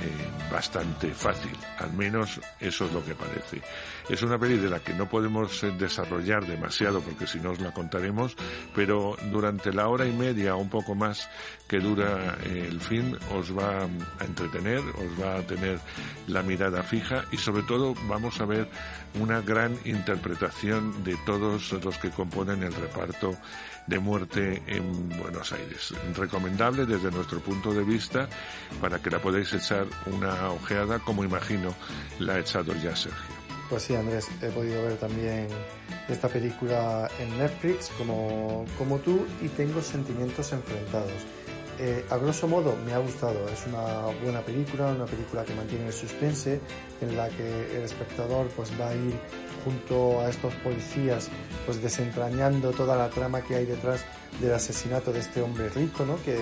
[0.04, 3.62] eh, bastante fácil, al menos eso es lo que parece.
[4.10, 7.60] Es una peli de la que no podemos eh, desarrollar demasiado porque si no os
[7.60, 8.36] la contaremos,
[8.74, 11.30] pero durante la hora y media o un poco más
[11.72, 13.88] que dura eh, el film os va
[14.20, 15.80] a entretener, os va a tener
[16.28, 18.68] la mirada fija y sobre todo vamos a ver
[19.22, 23.38] una gran interpretación de todos los que componen el reparto
[23.88, 25.94] de muerte en Buenos Aires.
[26.14, 28.28] Recomendable desde nuestro punto de vista
[28.82, 31.74] para que la podáis echar una ojeada como imagino
[32.20, 33.42] la ha echado ya Sergio.
[33.70, 35.48] Pues sí, Andrés, he podido ver también
[36.10, 41.41] esta película en Netflix como, como tú y tengo sentimientos enfrentados.
[41.82, 45.88] Eh, a grosso modo me ha gustado, es una buena película, una película que mantiene
[45.88, 46.60] el suspense,
[47.02, 49.16] en la que el espectador pues va a ir
[49.66, 51.30] junto a estos policías
[51.66, 54.06] pues desentrañando toda la trama que hay detrás
[54.40, 56.22] del asesinato de este hombre rico, ¿no?
[56.24, 56.38] que,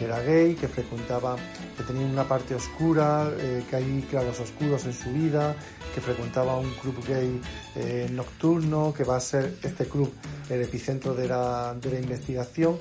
[0.00, 1.36] era gay, que frecuentaba,
[1.76, 5.54] que tenía una parte oscura, eh, que hay claros oscuros en su vida,
[5.94, 7.38] que frecuentaba un club gay
[7.76, 10.10] eh, nocturno, que va a ser este club
[10.48, 12.78] el epicentro de la, de la investigación.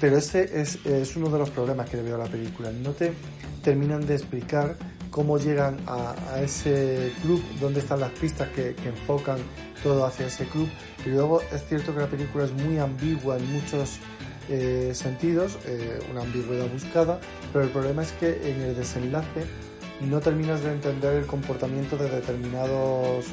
[0.00, 2.70] Pero ese es, es, uno de los problemas que le veo a la película.
[2.70, 3.12] No te
[3.62, 4.76] terminan de explicar
[5.10, 9.38] cómo llegan a, ese club, dónde están las pistas que, enfocan
[9.82, 10.68] todo hacia ese club.
[11.04, 13.98] Y luego es cierto que la película es muy ambigua en muchos
[14.48, 17.18] eh, sentidos, eh, una ambigüedad buscada,
[17.52, 19.46] pero el problema es que en el desenlace
[20.00, 23.26] no terminas de entender el comportamiento de determinados,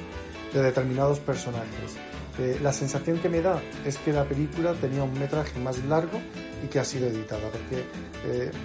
[0.54, 1.98] de determinados personajes.
[2.40, 6.20] Eh, la sensación que me da es que la película tenía un metraje más largo
[6.64, 7.84] y que ha sido editada, porque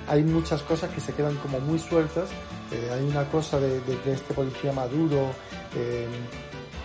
[0.06, 2.30] hay muchas cosas que se quedan como muy sueltas.
[2.70, 5.30] Eh, hay una cosa de, que este policía maduro,
[5.74, 6.06] eh,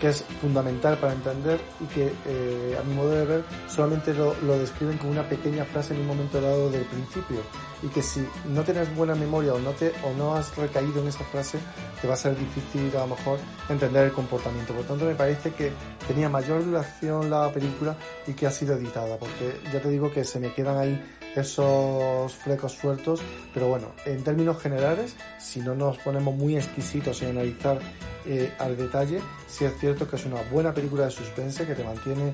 [0.04, 4.34] que es fundamental para entender y que eh, a mi modo de ver solamente lo,
[4.58, 7.38] describen con una pequeña frase en un momento dado del principio
[7.82, 11.08] y que si no tienes buena memoria o no, te, o no has recaído en
[11.08, 11.58] esa frase
[12.02, 13.38] te va a ser difícil a lo mejor
[13.70, 14.74] entender el comportamiento.
[14.74, 15.72] Por tanto me parece que
[16.06, 20.22] tenía mayor duración la película y que ha sido editada porque ya te digo que
[20.24, 21.02] se me quedan ahí
[21.34, 23.20] esos flecos sueltos,
[23.52, 27.78] pero bueno, en términos generales, si no nos ponemos muy exquisitos en analizar
[28.26, 31.84] eh, al detalle, sí es cierto que es una buena película de suspense que te
[31.84, 32.32] mantiene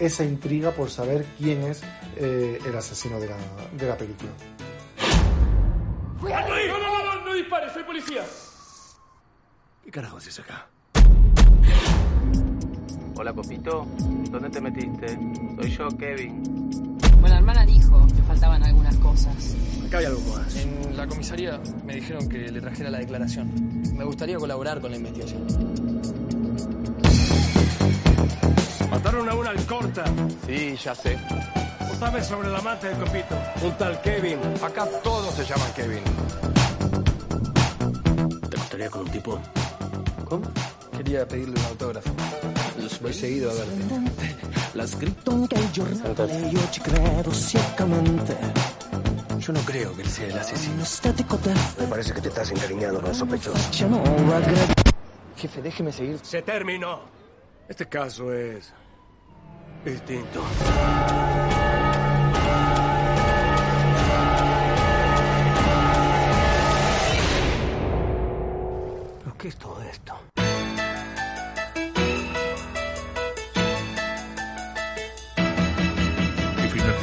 [0.00, 1.82] esa intriga por saber quién es
[2.16, 3.36] eh, el asesino de la,
[3.78, 4.30] de la película.
[6.20, 7.72] ¡No, no, no, no, no dispares!
[7.72, 8.22] ¡Soy policía!
[9.84, 10.66] ¿Qué carajo haces acá?
[13.14, 13.86] Hola, Copito.
[14.30, 15.18] ¿Dónde te metiste?
[15.60, 16.91] Soy yo, Kevin.
[17.22, 19.32] Bueno, la hermana dijo que faltaban algunas cosas.
[19.86, 20.56] Acá hay algo más.
[20.56, 23.48] En la comisaría me dijeron que le trajera la declaración.
[23.96, 25.46] Me gustaría colaborar con la investigación.
[28.90, 30.04] Mataron a una alcorta.
[30.48, 31.16] Sí, ya sé.
[31.92, 33.38] ¿Tú sabes sobre el amante de Copito?
[33.62, 34.38] Un tal Kevin.
[34.60, 36.02] Acá todos se llaman Kevin.
[38.50, 39.38] ¿Te gustaría con un tipo?
[40.28, 40.42] ¿Cómo?
[40.96, 42.10] Quería pedirle un autógrafo.
[43.00, 43.72] Voy seguido a verte.
[49.40, 50.84] Yo no creo que él sea el asesino.
[51.78, 53.58] Me parece que te estás encariñando con el sospechoso.
[55.36, 56.20] Jefe, déjeme seguir.
[56.22, 57.00] Se terminó.
[57.68, 58.72] Este caso es
[59.84, 60.44] distinto.
[69.20, 70.31] ¿Pero qué es todo esto?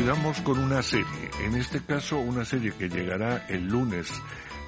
[0.06, 4.12] Vamos con una serie, en este caso una serie que llegará el lunes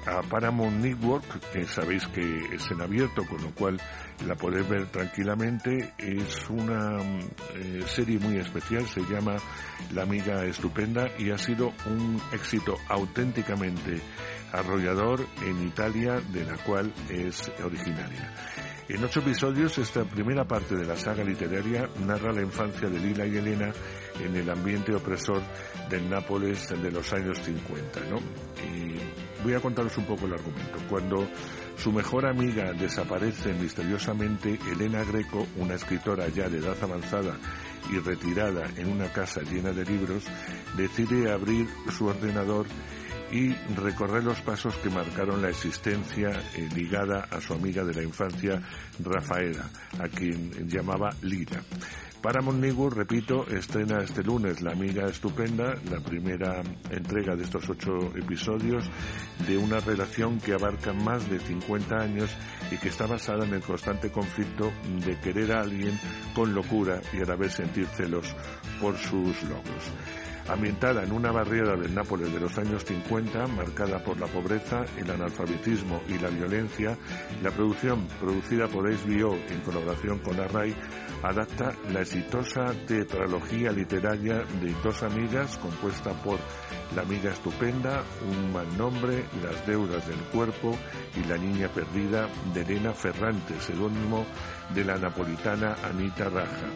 [0.06, 3.80] a Paramount Network, que sabéis que es en abierto, con lo cual
[4.26, 5.94] la podéis ver tranquilamente.
[5.98, 6.98] Es una
[7.54, 9.36] eh, serie muy especial, se llama
[9.92, 14.00] La Amiga Estupenda y ha sido un éxito auténticamente
[14.52, 18.32] arrollador en Italia, de la cual es originaria.
[18.92, 23.26] En ocho episodios, esta primera parte de la saga literaria narra la infancia de Lila
[23.26, 23.72] y Elena
[24.20, 25.40] en el ambiente opresor
[25.88, 28.18] del Nápoles de los años 50, ¿no?
[28.62, 29.00] Y
[29.42, 30.78] voy a contaros un poco el argumento.
[30.90, 31.26] Cuando
[31.74, 37.38] su mejor amiga desaparece misteriosamente, Elena Greco, una escritora ya de edad avanzada
[37.90, 40.24] y retirada en una casa llena de libros,
[40.76, 42.66] decide abrir su ordenador
[43.32, 48.02] y recorrer los pasos que marcaron la existencia eh, ligada a su amiga de la
[48.02, 48.60] infancia,
[49.02, 49.68] Rafaela,
[49.98, 51.62] a quien llamaba Lira.
[52.20, 57.98] Paramount Network, repito, estrena este lunes La Amiga Estupenda, la primera entrega de estos ocho
[58.16, 58.88] episodios
[59.44, 62.30] de una relación que abarca más de 50 años
[62.70, 64.72] y que está basada en el constante conflicto
[65.04, 65.98] de querer a alguien
[66.32, 68.36] con locura y a la vez sentir celos
[68.80, 69.92] por sus logros
[70.48, 75.10] ambientada en una barriada del Nápoles de los años 50, marcada por la pobreza, el
[75.10, 76.96] analfabetismo y la violencia,
[77.42, 80.74] la producción producida por HBO en colaboración con RAI
[81.22, 86.38] adapta la exitosa tetralogía literaria de dos amigas compuesta por
[86.96, 90.76] La amiga estupenda, Un mal nombre, Las deudas del cuerpo
[91.16, 94.26] y La niña perdida de Elena Ferrante, seudónimo
[94.74, 96.66] de la napolitana Anita Raja,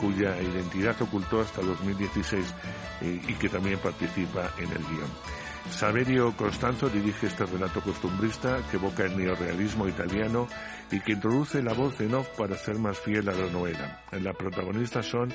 [0.00, 2.54] cuya identidad ocultó hasta 2016
[3.02, 5.10] eh, y que también participa en el guion.
[5.70, 10.46] Saverio Costanzo dirige este relato costumbrista que evoca el neorealismo italiano
[10.90, 14.02] y que introduce la voz en off para ser más fiel a la novela.
[14.12, 15.32] La protagonistas son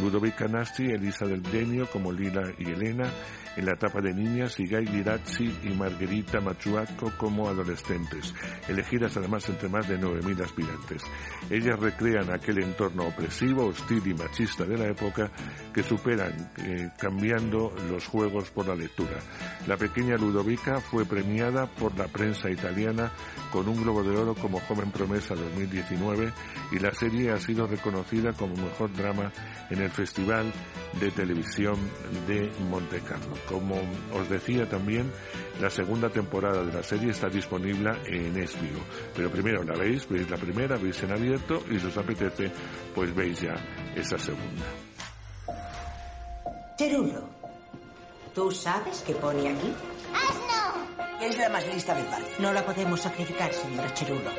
[0.00, 3.08] Ludovica Nasti, Elisa del Denio como Lila y Elena,
[3.56, 8.34] en la etapa de niñas Guy Lirazzi y Margherita Machuaco como adolescentes,
[8.68, 11.02] elegidas además entre más de 9.000 aspirantes.
[11.50, 15.30] Ellas recrean aquel entorno opresivo, hostil y machista de la época
[15.72, 19.18] que superan eh, cambiando los juegos por la lectura.
[19.66, 23.10] La pequeña Ludovica fue premiada por la prensa italiana
[23.50, 26.32] con un Globo de Oro como joven promesa 2019
[26.72, 29.32] y la serie ha sido reconocida como mejor drama
[29.70, 30.52] en el Festival
[31.00, 31.76] de Televisión
[32.26, 33.34] de Monte Carlo.
[33.48, 33.76] Como
[34.12, 35.10] os decía también,
[35.60, 38.80] la segunda temporada de la serie está disponible en Esbigo.
[39.16, 42.52] Pero primero la veis, veis la primera, veis en abierto y si os apetece,
[42.94, 43.54] pues veis ya
[43.96, 44.64] esa segunda.
[48.34, 49.72] ¿Tú sabes qué pone aquí?
[50.12, 51.20] ¡Asno!
[51.20, 52.26] Es la más lista del barrio.
[52.40, 54.30] No la podemos sacrificar, señora Cherulo.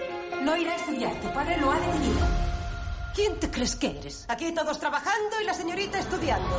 [0.43, 2.27] No irá a estudiar, tu padre lo ha decidido.
[3.15, 4.25] ¿Quién te crees que eres?
[4.27, 6.57] Aquí todos trabajando y la señorita estudiando.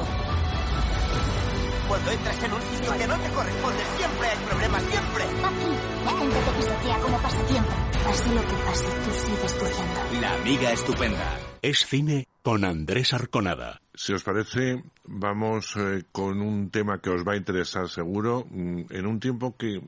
[1.87, 5.25] Cuando entras en un sitio que no te corresponde, siempre hay problemas, siempre.
[5.25, 7.71] Aquí, la gente te pisotea como pasatiempo.
[8.05, 10.21] Pase lo que pase, tú sigues estudiando.
[10.21, 11.39] La amiga estupenda.
[11.63, 13.81] Es cine con Andrés Arconada.
[13.99, 18.93] Si os parece, vamos eh, con un tema que os va a interesar seguro, mm,
[18.93, 19.81] en un tiempo que,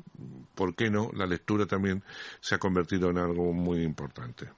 [0.54, 2.02] ¿por qué no?, la lectura también
[2.40, 4.48] se ha convertido en algo muy importante.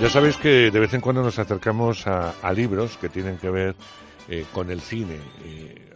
[0.00, 3.76] Ya sabéis que de vez en cuando nos acercamos a, libros que tienen que ver
[4.28, 5.20] eh, con el cine.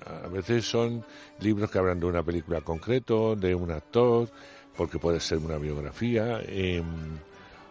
[0.06, 1.04] A veces son
[1.40, 4.28] libros que hablan de una película concreto, de un actor,
[4.76, 6.84] porque puede ser una biografía, em,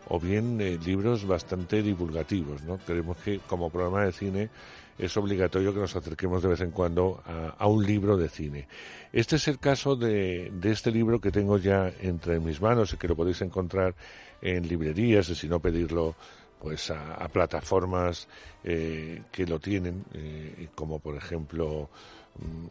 [0.07, 2.63] o bien eh, libros bastante divulgativos.
[2.63, 2.77] ¿no?
[2.77, 4.49] Creemos que como programa de cine
[4.97, 7.21] es obligatorio que nos acerquemos de vez en cuando
[7.57, 8.67] a, un libro de cine.
[9.11, 12.97] Este es el caso de, de, este libro que tengo ya entre mis manos y
[12.97, 13.93] que lo podéis encontrar
[14.41, 16.15] en librerías, y si no pedirlo
[16.65, 18.27] pues a, plataformas
[18.63, 21.89] eh, que lo tienen, eh, como por ejemplo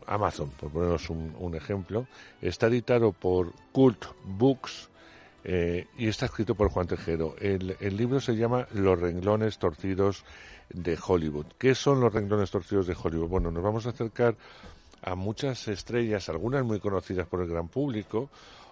[0.07, 2.07] Amazon, por ponernos un, ejemplo.
[2.41, 4.89] Está editado por Cult Books
[5.45, 7.35] eh, y está escrito por Juan Tejero.
[7.39, 10.25] El, el, libro se llama Los renglones torcidos
[10.71, 11.47] de Hollywood.
[11.59, 13.29] ¿Qué son los renglones torcidos de Hollywood?
[13.29, 14.37] Bueno, nos vamos a acercar
[15.03, 18.31] a muchas estrellas, algunas muy conocidas por el gran público,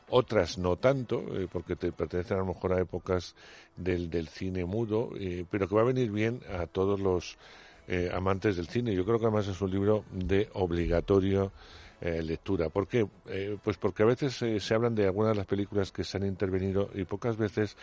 [0.08, 3.34] otras no tanto, eh, porque te pertenecen a lo mejor a épocas
[3.76, 7.36] del, del cine mudo, eh, pero que va a venir bien a todos los
[7.92, 8.94] eh, amantes del cine.
[8.94, 11.52] Yo creo que además es un libro de obligatorio
[12.02, 12.68] lectura.
[12.68, 13.06] ¿Por qué?
[13.62, 16.90] pues porque a veces se hablan de algunas de las películas que se han intervenido
[16.94, 17.76] y pocas veces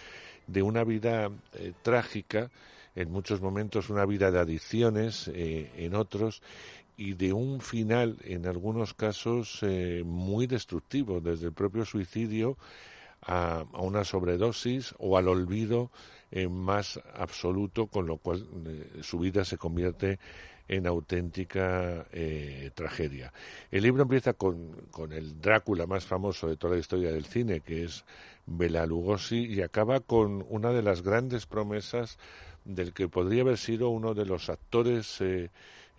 [0.46, 1.32] de una vida
[1.84, 2.52] trágica,
[2.96, 6.42] en muchos momentos una vida de adicciones, en otros,
[7.00, 12.58] y de un final, en algunos casos, eh, muy destructivo, desde el propio suicidio
[13.22, 15.92] a, una sobredosis o al olvido
[16.32, 20.20] eh, más absoluto, con lo cual eh, su vida se convierte
[20.68, 22.06] en auténtica
[22.76, 23.34] tragedia.
[23.72, 27.62] El libro empieza con, con, el Drácula más famoso de toda la historia del cine,
[27.62, 28.06] que es
[28.46, 32.20] Bela Lugosi, y acaba con una de las grandes promesas
[32.66, 35.50] del que podría haber sido uno de los actores eh,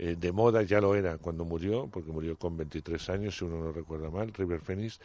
[0.00, 3.70] de moda ya lo era cuando murió, porque murió con 23 años, si uno no
[3.70, 4.98] recuerda mal, River Phoenix,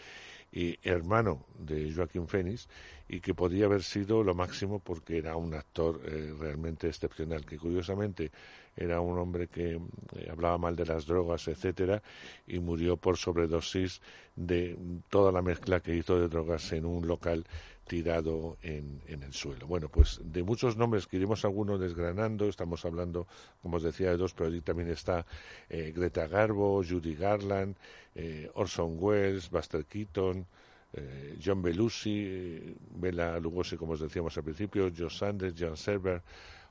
[0.51, 2.69] y hermano de Joaquín Phoenix,
[3.09, 7.57] y que podía haber sido lo máximo porque era un actor eh, realmente excepcional, que
[7.57, 8.31] curiosamente
[8.75, 12.01] era un hombre que eh, hablaba mal de las drogas, etcétera,
[12.47, 14.01] y murió por sobredosis
[14.35, 14.77] de
[15.09, 17.45] toda la mezcla que hizo de drogas en un local
[17.85, 19.67] tirado en, en, el suelo.
[19.67, 23.27] Bueno, pues de muchos nombres que iremos algunos desgranando, estamos hablando,
[23.61, 25.25] como os decía, de dos, pero allí también está
[25.69, 27.75] eh, Greta Garbo, Judy Garland,
[28.15, 30.45] eh, Orson Welles, Buster Keaton,
[30.93, 36.21] eh, John Belushi, Bela Lugosi, como os decíamos al principio, Joe Sanders, John Server,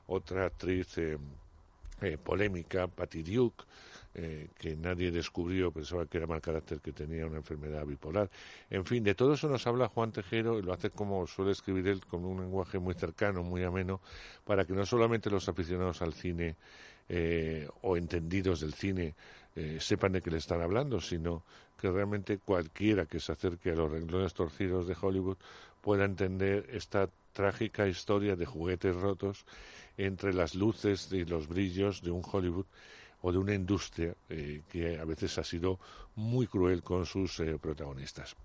[0.07, 0.99] otra actriz
[2.23, 3.63] polémica, Patty Duke,
[4.17, 8.29] eh, que nadie descubrió, pensaba que era mal carácter, que tenía una enfermedad bipolar.
[8.69, 11.89] En fin, de todo eso nos habla Juan Tejero y lo hace como suele escribir
[11.89, 13.99] él, con un lenguaje muy cercano, muy ameno,
[14.45, 16.55] para que no solamente los aficionados al cine
[17.09, 19.15] eh, o entendidos del cine
[19.53, 21.43] eh, sepan de qué le están hablando, sino
[21.77, 25.37] que realmente cualquiera que se acerque a los renglones torcidos de Hollywood
[25.81, 29.45] pueda entender esta trágica historia de juguetes rotos
[29.97, 32.65] entre las luces y los brillos de un Hollywood
[33.21, 35.79] o de una industria eh, que a veces ha sido
[36.15, 38.35] muy cruel con sus eh, protagonistas.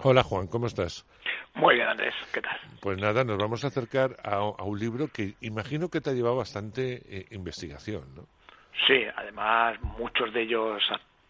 [0.00, 1.06] Hola Juan, ¿cómo estás?
[1.54, 2.58] Muy bien, Andrés, ¿qué tal?
[2.80, 6.36] Pues nada, nos vamos a acercar a, un libro que imagino que te ha llevado
[6.36, 8.26] bastante eh, investigación, ¿no?
[8.86, 10.82] Sí, además muchos de ellos,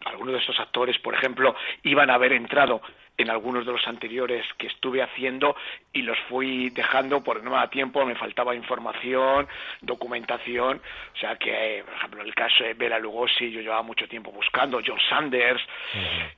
[0.07, 2.81] algunos de esos actores, por ejemplo, iban a haber entrado
[3.17, 5.55] en algunos de los anteriores que estuve haciendo
[5.91, 9.47] y los fui dejando porque no me daba tiempo, me faltaba información,
[9.81, 10.81] documentación,
[11.15, 14.81] o sea que, por ejemplo, el caso de Bela Lugosi yo llevaba mucho tiempo buscando,
[14.85, 15.61] John Sanders,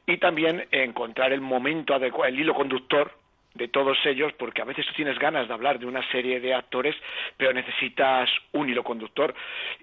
[0.06, 3.12] y también encontrar el momento adecuado, el hilo conductor
[3.56, 6.54] de todos ellos, porque a veces tú tienes ganas de hablar de una serie de
[6.54, 6.96] actores,
[7.36, 9.34] pero necesitas un hilo conductor.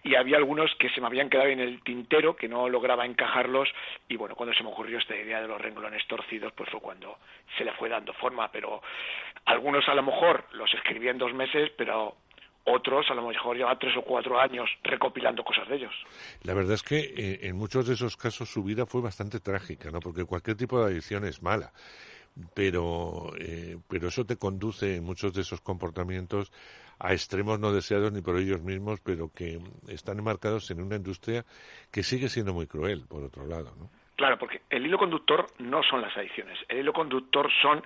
[0.05, 3.69] Y había algunos que se me habían quedado en el tintero, que no lograba encajarlos,
[4.09, 7.19] y bueno, cuando se me ocurrió esta idea de los renglones torcidos, pues fue cuando
[7.59, 8.83] se le fue dando forma, pero
[9.47, 12.17] algunos a lo mejor los escribí en dos meses, pero
[12.65, 15.95] otros a lo mejor lleva tres o cuatro años recopilando cosas de ellos.
[16.43, 19.91] La verdad es que eh, en muchos de esos casos su vida fue bastante trágica,
[19.91, 20.01] ¿no?
[20.01, 21.73] Porque cualquier tipo de adicción es mala
[22.55, 26.53] pero, eh, pero eso te conduce en muchos de esos comportamientos
[26.99, 29.59] a extremos no deseados ni por ellos mismos, pero que
[29.89, 31.45] están enmarcados en una industria
[31.93, 33.75] que sigue siendo muy cruel, por otro lado.
[33.79, 33.91] ¿no?
[34.17, 37.83] Claro, porque el hilo conductor no son las adicciones, el hilo conductor son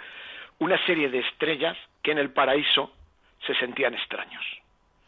[0.59, 2.93] una serie de estrellas que en el paraíso
[3.47, 4.45] se sentían extraños.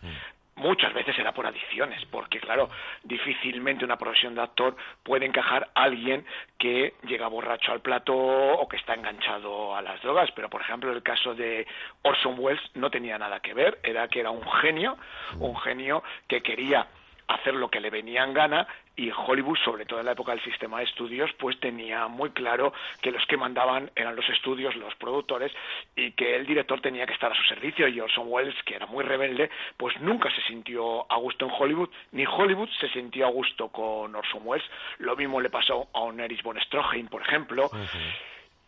[0.00, 2.68] Mm muchas veces era por adicciones, porque claro,
[3.02, 6.24] difícilmente una profesión de actor puede encajar a alguien
[6.58, 10.92] que llega borracho al plato o que está enganchado a las drogas, pero por ejemplo
[10.92, 11.66] el caso de
[12.02, 14.96] Orson Welles no tenía nada que ver, era que era un genio,
[15.38, 16.86] un genio que quería
[17.28, 20.42] hacer lo que le venía en gana y Hollywood, sobre todo en la época del
[20.42, 24.94] sistema de estudios, pues tenía muy claro que los que mandaban eran los estudios, los
[24.96, 25.52] productores,
[25.96, 27.88] y que el director tenía que estar a su servicio.
[27.88, 31.88] Y Orson Welles, que era muy rebelde, pues nunca se sintió a gusto en Hollywood,
[32.12, 34.68] ni Hollywood se sintió a gusto con Orson Welles.
[34.98, 37.70] Lo mismo le pasó a un Erich von Stroheim, por ejemplo.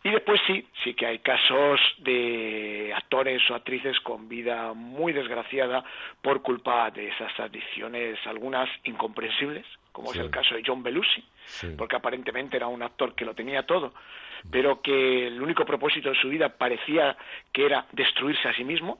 [0.05, 5.83] Y después sí, sí que hay casos de actores o actrices con vida muy desgraciada
[6.21, 11.25] por culpa de esas adicciones, algunas incomprensibles, como es el caso de John Belushi,
[11.75, 13.95] porque aparentemente era un actor que lo tenía todo,
[14.51, 17.17] pero que el único propósito de su vida parecía
[17.51, 18.99] que era destruirse a sí mismo,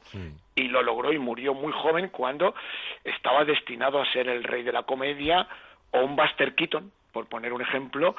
[0.55, 2.55] y lo logró y murió muy joven cuando
[3.03, 5.47] estaba destinado a ser el rey de la comedia
[5.91, 8.13] o un Buster Keaton, por poner un ejemplo,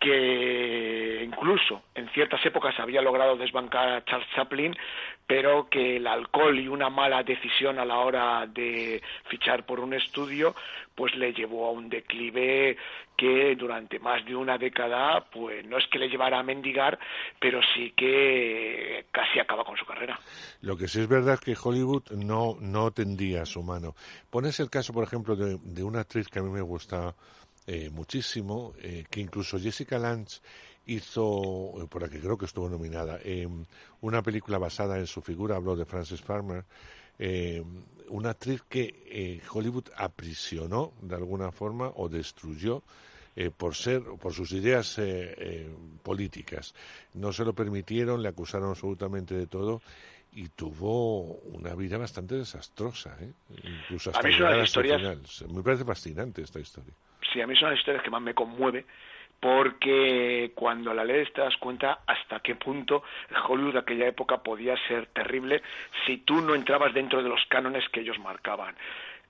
[0.00, 4.76] que incluso en ciertas épocas había logrado desbancar a Charles Chaplin,
[5.24, 9.94] pero que el alcohol y una mala decisión a la hora de fichar por un
[9.94, 10.56] estudio,
[10.96, 12.76] pues le llevó a un declive
[13.16, 16.98] que durante más de una década, pues no es que le llevara a mendigar,
[17.38, 20.18] pero sí que casi acaba con su carrera.
[20.60, 23.94] Lo que sí es verdad es que Hollywood no, no tendía su mano.
[24.28, 27.14] Pones el caso, por ejemplo, de, de una actriz que a mí me gusta
[27.66, 30.40] eh, muchísimo, eh, que incluso Jessica Lange
[30.84, 33.18] hizo, eh, por la que creo que estuvo nominada,
[34.02, 36.64] una película basada en su figura, habló de Frances Farmer,
[38.08, 42.82] una actriz que Hollywood aprisionó de alguna forma o destruyó
[43.56, 45.00] por ser por sus ideas
[46.02, 46.74] políticas.
[47.14, 49.80] No se lo permitieron le acusaron absolutamente de todo
[50.32, 53.16] y tuvo una vida bastante desastrosa
[53.62, 56.92] incluso hasta a mí son historias me parece fascinante esta historia
[57.34, 58.86] sí, a mí son las historias que más me conmueve
[59.40, 64.38] porque cuando la lees te das cuenta hasta qué punto el Hollywood de aquella época
[64.38, 65.60] podía ser terrible
[66.06, 68.74] si tú no entrabas dentro de los cánones que ellos marcaban.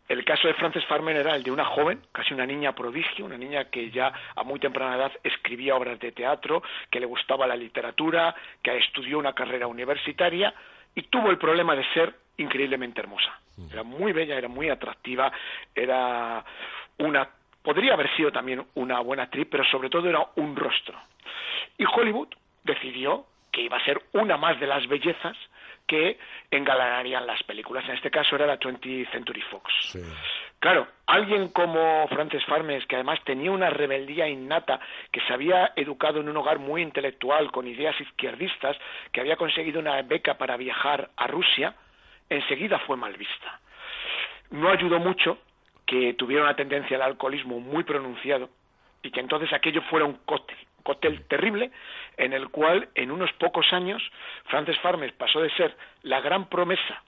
[0.09, 3.39] El caso de Frances Farmer era el de una joven, casi una niña prodigio, una
[3.39, 7.57] niña que ya a muy temprana edad escribía obras de teatro, que le gustaba la
[7.57, 10.55] literatura, que estudió una carrera universitaria
[10.95, 13.41] y tuvo el problema de ser increíblemente hermosa.
[13.73, 15.33] Era muy bella, era muy atractiva,
[15.75, 16.45] era
[16.99, 17.29] una
[17.65, 20.97] podría haber sido también una buena actriz, pero sobre todo era un rostro.
[21.79, 22.29] Y Hollywood
[22.63, 25.37] decidió que iba a ser una más de las bellezas
[25.87, 26.19] que
[26.51, 27.85] engalanarían las películas.
[27.89, 29.99] En este caso era la 20th Century Fox.
[30.59, 36.21] Claro, alguien como Frances Farmes, que además tenía una rebeldía innata, que se había educado
[36.21, 38.77] en un hogar muy intelectual, con ideas izquierdistas,
[39.13, 41.75] que había conseguido una beca para viajar a Rusia,
[42.29, 43.61] enseguida fue mal vista.
[44.51, 45.39] No ayudó mucho
[45.95, 48.51] que una tendencia al alcoholismo muy pronunciado
[49.01, 51.71] y que entonces aquello fuera un cóctel, terrible
[52.17, 54.03] en el cual en unos pocos años
[54.47, 57.04] Frances Farmer pasó de ser la gran promesa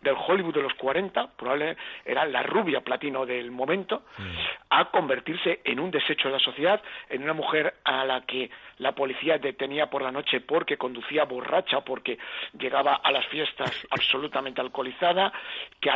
[0.00, 4.22] del Hollywood de los 40, probablemente era la rubia platino del momento, mm.
[4.70, 8.92] a convertirse en un desecho de la sociedad, en una mujer a la que la
[8.92, 12.18] policía detenía por la noche porque conducía borracha, porque
[12.58, 15.32] llegaba a las fiestas absolutamente alcoholizada,
[15.80, 15.90] que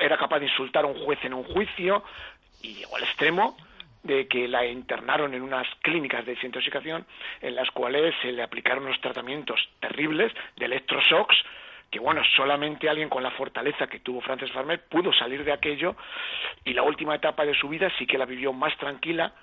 [0.00, 2.04] era capaz de insultar a un juez en un juicio,
[2.62, 3.56] y llegó al extremo
[4.02, 7.06] de que la internaron en unas clínicas de desintoxicación
[7.42, 11.36] en las cuales se le aplicaron unos tratamientos terribles de electroshocks
[11.90, 15.96] que bueno, solamente alguien con la fortaleza que tuvo Frances Farmer pudo salir de aquello
[16.64, 19.34] y la última etapa de su vida sí que la vivió más tranquila,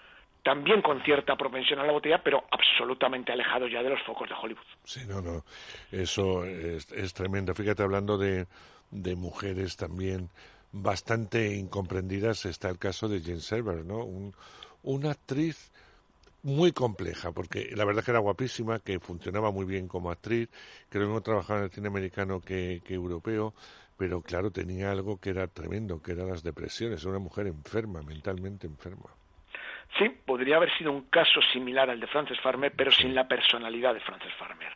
[0.44, 4.36] también con cierta propensión a la botella, pero absolutamente alejado ya de los focos de
[4.36, 4.64] Hollywood.
[4.86, 5.44] Sí, no, no,
[5.92, 7.54] eso es, tremendo.
[7.54, 8.48] Fíjate, hablando de,
[8.92, 10.30] de mujeres también
[10.72, 14.06] bastante incomprendidas, está el caso de Jane Server, ¿no?
[14.06, 14.34] Un,
[14.84, 15.72] una actriz
[16.44, 20.50] muy compleja, porque la verdad que era guapísima, que funcionaba muy bien como actriz,
[20.90, 23.54] que lo mismo trabajaba en el cine americano que, europeo,
[23.98, 28.68] pero claro, tenía algo que era tremendo, que eran las depresiones, una mujer enferma, mentalmente
[28.68, 29.10] enferma.
[29.98, 33.94] Sí, podría haber sido un caso similar al de Frances Farmer, pero sin la personalidad
[33.94, 34.76] de Frances Farmer.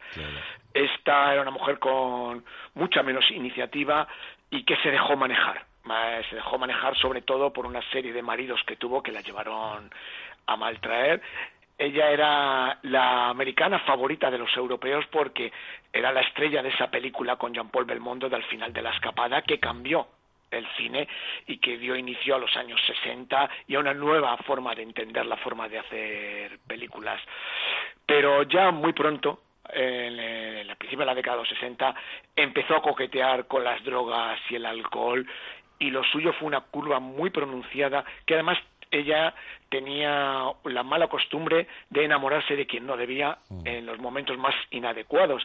[0.74, 2.44] Esta era una mujer con
[2.74, 4.08] mucha menos iniciativa
[4.50, 5.66] y que se dejó manejar.
[6.30, 9.92] Se dejó manejar sobre todo por una serie de maridos que tuvo que la llevaron
[10.56, 11.22] maltraer
[11.82, 15.52] ella era la americana favorita de los europeos porque
[15.92, 19.60] era la estrella de esa película con Jean-Paul Belmondo del final de la escapada que
[19.60, 20.08] cambió
[20.52, 21.08] el cine
[21.48, 25.26] y que dio inicio a los años 60 y a una nueva forma de entender
[25.26, 27.20] la forma de hacer películas.
[28.06, 29.42] Pero ya muy pronto,
[29.74, 31.96] en el principio de la década de los 60,
[32.36, 35.26] empezó a coquetear con las drogas y el alcohol
[35.80, 38.60] y lo suyo fue una curva muy pronunciada que además
[38.92, 39.34] ella
[39.70, 43.68] tenía la mala costumbre de enamorarse de quien no debía mm.
[43.68, 45.44] en los momentos más inadecuados.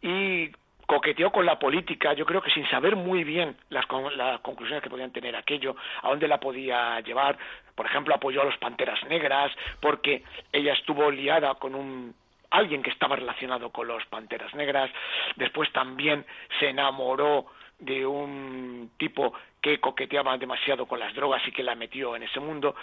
[0.00, 0.50] Y
[0.86, 4.90] coqueteó con la política, yo creo que sin saber muy bien las, las, conclusiones que
[4.90, 7.38] podían tener aquello, a dónde la podía llevar.
[7.74, 12.14] Por ejemplo, apoyó a los Panteras Negras, porque ella estuvo liada con un
[12.50, 14.90] alguien que estaba relacionado con los Panteras Negras.
[15.36, 16.26] Después también
[16.60, 17.46] se enamoró
[17.82, 22.40] de un tipo que coqueteaba demasiado con las drogas y que la metió en ese
[22.40, 22.74] mundo.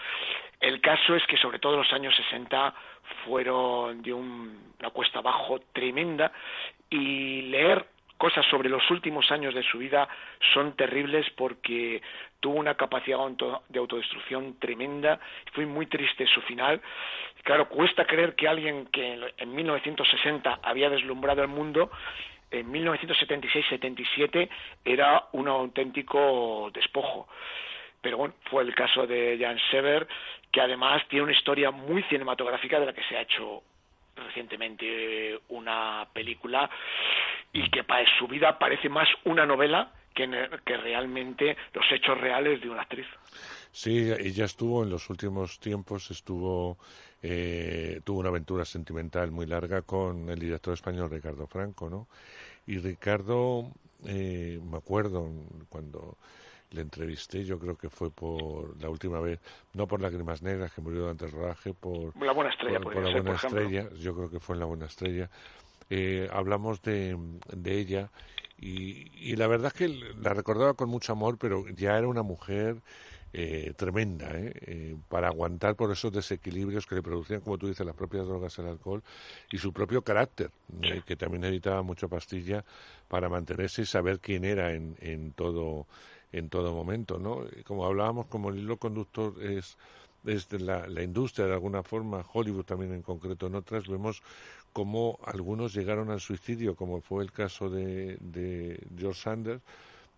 [0.59, 2.73] El caso es que sobre todo los años 60
[3.25, 6.31] fueron de una cuesta abajo tremenda
[6.89, 7.85] y leer
[8.17, 10.07] cosas sobre los últimos años de su vida
[10.53, 12.01] son terribles porque
[12.41, 13.17] tuvo una capacidad
[13.69, 15.19] de autodestrucción tremenda,
[15.53, 16.81] fue muy triste su final.
[17.43, 21.89] Claro, cuesta creer que alguien que en 1960 había deslumbrado el mundo
[22.51, 24.49] en 1976-77
[24.85, 27.27] era un auténtico despojo.
[28.01, 30.07] Pero bueno, fue el caso de Jan Sever,
[30.51, 33.61] que además tiene una historia muy cinematográfica de la que se ha hecho
[34.15, 36.69] recientemente una película
[37.53, 39.91] y que para su vida parece más una novela
[40.27, 43.07] que, que realmente los hechos reales de una actriz.
[43.71, 46.77] Sí, ella estuvo en los últimos tiempos, estuvo
[47.21, 52.07] eh, tuvo una aventura sentimental muy larga con el director español Ricardo Franco, ¿no?
[52.65, 53.71] Y Ricardo,
[54.05, 55.29] eh, me acuerdo
[55.69, 56.17] cuando
[56.71, 59.39] le entrevisté, yo creo que fue por la última vez,
[59.73, 63.11] no por Lágrimas Negras, que murió durante el rodaje, por La Buena Estrella, por, La
[63.11, 65.29] Buena Estrella, yo creo que fue en La Buena Estrella.
[65.89, 67.17] Eh, hablamos de,
[67.51, 68.11] de ella
[68.61, 69.87] y, y, la verdad es que
[70.21, 72.81] la recordaba con mucho amor, pero ya era una mujer
[73.31, 74.53] eh, tremenda ¿eh?
[74.61, 74.97] ¿eh?
[75.07, 78.65] para aguantar por esos desequilibrios que le producían, como tú dices, las propias drogas, el
[78.65, 79.03] alcohol
[79.51, 80.49] y su propio carácter,
[80.81, 81.03] ¿eh?
[81.05, 82.65] que también necesitaba mucha pastilla
[83.07, 85.85] para mantenerse y saber quién era en, en todo
[86.31, 87.43] en todo momento, ¿no?
[87.65, 89.77] Como hablábamos, como el hilo conductor es
[90.21, 94.21] desde la, la, industria de alguna forma, Hollywood también en concreto en otras, vemos
[94.73, 99.61] cómo algunos llegaron al suicidio, como fue el caso de, de George Sanders,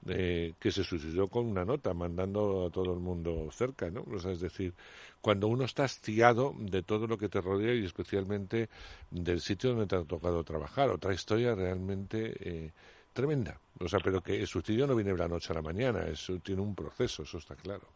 [0.04, 4.04] que se suicidó con una nota, mandando a todo el mundo cerca, ¿no?
[4.16, 4.74] Es decir,
[5.22, 8.70] cuando uno está hastiado de todo lo que te rodea y especialmente
[9.12, 10.90] del sitio donde te ha tocado trabajar.
[10.90, 12.72] Otra historia realmente eh,
[13.14, 13.60] tremenda.
[13.80, 16.40] O sea, pero que el suicidio no viene de la noche a la mañana, eso
[16.40, 17.88] tiene un proceso, eso está claro.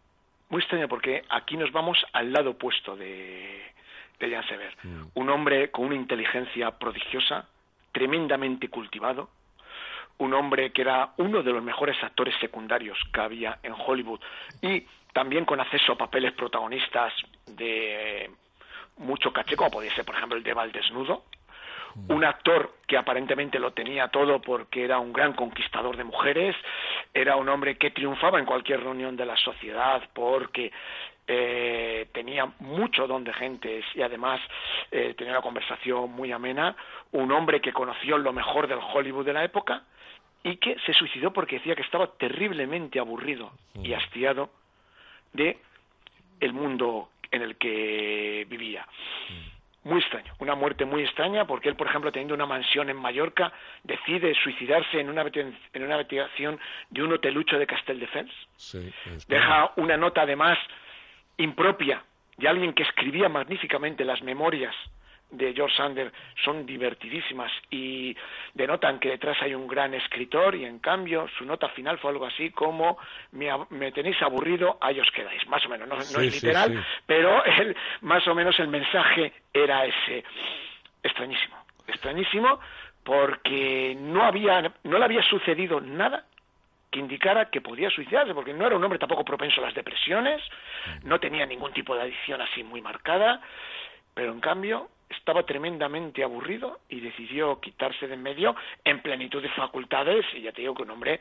[0.49, 3.63] Muy extraño porque aquí nos vamos al lado opuesto de,
[4.19, 4.37] de.
[4.83, 5.05] Mm.
[5.13, 7.47] Un hombre con una inteligencia prodigiosa,
[7.91, 9.29] tremendamente cultivado,
[10.17, 14.19] un hombre que era uno de los mejores actores secundarios que había en Hollywood
[14.61, 17.13] y también con acceso a papeles protagonistas
[17.45, 18.29] de
[18.97, 21.23] mucho caché, como podía ser, por ejemplo, el de Val Desnudo.
[22.09, 26.53] Un actor que aparentemente lo tenía todo porque era un gran conquistador de mujeres,
[27.13, 30.73] era un hombre que triunfaba en cualquier reunión de la sociedad porque
[31.27, 34.39] eh, tenía mucho don de gentes y además
[34.91, 36.75] eh, tenía una conversación muy amena,
[37.13, 39.83] un hombre que conoció lo mejor del Hollywood de la época
[40.43, 43.93] y que se suicidó porque decía que estaba terriblemente aburrido y mm.
[43.95, 44.51] hastiado
[45.33, 45.57] de
[46.39, 48.85] el mundo en el que vivía.
[49.29, 49.55] Mm.
[49.89, 53.51] Muy extraño, una muerte muy extraña porque él, por ejemplo, teniendo una mansión en Mallorca,
[53.83, 56.59] decide suicidarse en una, en una habitación
[56.89, 58.33] de un hotelucho de Castelldefels.
[58.55, 58.91] Sí,
[59.27, 60.57] Deja una nota además
[61.37, 62.03] impropia
[62.37, 64.75] y alguien que escribía magníficamente las memorias
[65.31, 66.13] de George Sanders
[66.43, 68.15] son divertidísimas y
[68.53, 72.25] denotan que detrás hay un gran escritor y en cambio su nota final fue algo
[72.25, 72.97] así como
[73.31, 78.25] me, tenéis aburrido, ahí os quedáis, más o menos, no, es literal, pero el, más
[78.27, 80.23] o menos el mensaje era ese.
[81.03, 81.55] Extrañísimo,
[81.87, 82.59] extrañísimo
[83.03, 86.25] porque no había no le había sucedido nada
[86.95, 90.41] que indicara que podía suicidarse, porque no era un hombre tampoco propenso a las depresiones,
[91.03, 93.41] no tenía ningún tipo de adicción así muy marcada,
[94.13, 99.49] pero en cambio estaba tremendamente aburrido y decidió quitarse de en medio en plenitud de
[99.49, 101.19] facultades y ya te digo que un hombre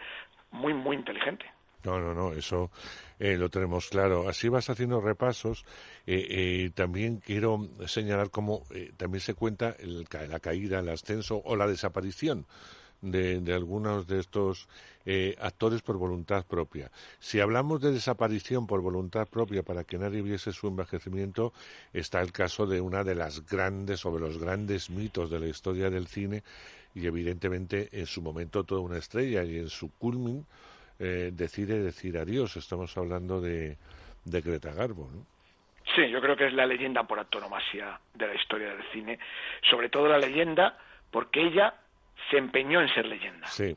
[0.53, 1.45] muy, muy inteligente.
[1.83, 2.70] No, no, no, eso
[3.18, 4.29] eh, lo tenemos claro.
[4.29, 5.66] Así vas haciendo repasos.
[6.07, 8.62] Eh, eh, también quiero señalar cómo
[8.97, 12.47] también se cuenta la caída, el ascenso o la desaparición
[13.05, 14.68] de, algunos de estos
[15.05, 16.90] eh, actores por voluntad propia.
[17.18, 21.52] Si hablamos de desaparición por voluntad propia para que nadie viese su envejecimiento,
[21.92, 25.46] está el caso de una de las grandes o de los grandes mitos de la
[25.46, 26.42] historia del cine
[26.94, 30.46] y evidentemente en su momento toda una estrella y en su culmin
[30.98, 32.57] eh, decide decir adiós.
[32.57, 33.76] Estamos hablando de,
[34.24, 35.26] de Greta Garbo, ¿no?
[35.94, 39.18] Sí, yo creo que es la leyenda por antonomasia de la historia del cine,
[39.68, 40.78] sobre todo la leyenda
[41.11, 41.74] porque ella
[42.30, 43.46] se empeñó en ser leyenda.
[43.48, 43.76] Sí.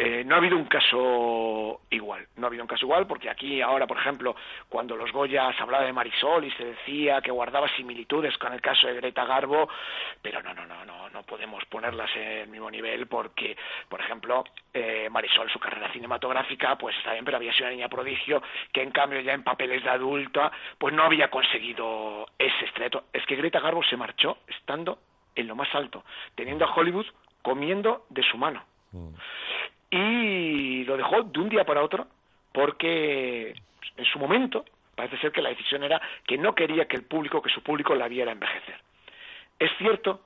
[0.00, 3.60] Eh, no ha habido un caso igual, no ha habido un caso igual porque aquí
[3.60, 4.36] ahora, por ejemplo,
[4.68, 8.60] cuando los Goya se hablaba de Marisol y se decía que guardaba similitudes con el
[8.60, 9.68] caso de Greta Garbo,
[10.22, 13.56] pero no, no, no, no, no podemos ponerlas en el mismo nivel porque,
[13.88, 17.88] por ejemplo, eh, Marisol, su carrera cinematográfica, pues está bien, pero había sido una niña
[17.88, 18.40] prodigio
[18.72, 23.06] que en cambio ya en papeles de adulta, pues no había conseguido ese estreto.
[23.12, 25.00] Es que Greta Garbo se marchó estando
[25.34, 26.04] en lo más alto,
[26.36, 27.06] teniendo a Hollywood
[27.42, 28.62] comiendo de su mano.
[28.92, 29.08] Mm.
[29.90, 32.06] Y lo dejó de un día para otro
[32.52, 33.54] porque
[33.96, 34.64] en su momento
[34.94, 37.94] parece ser que la decisión era que no quería que el público, que su público
[37.94, 38.80] la viera envejecer.
[39.58, 40.20] Es cierto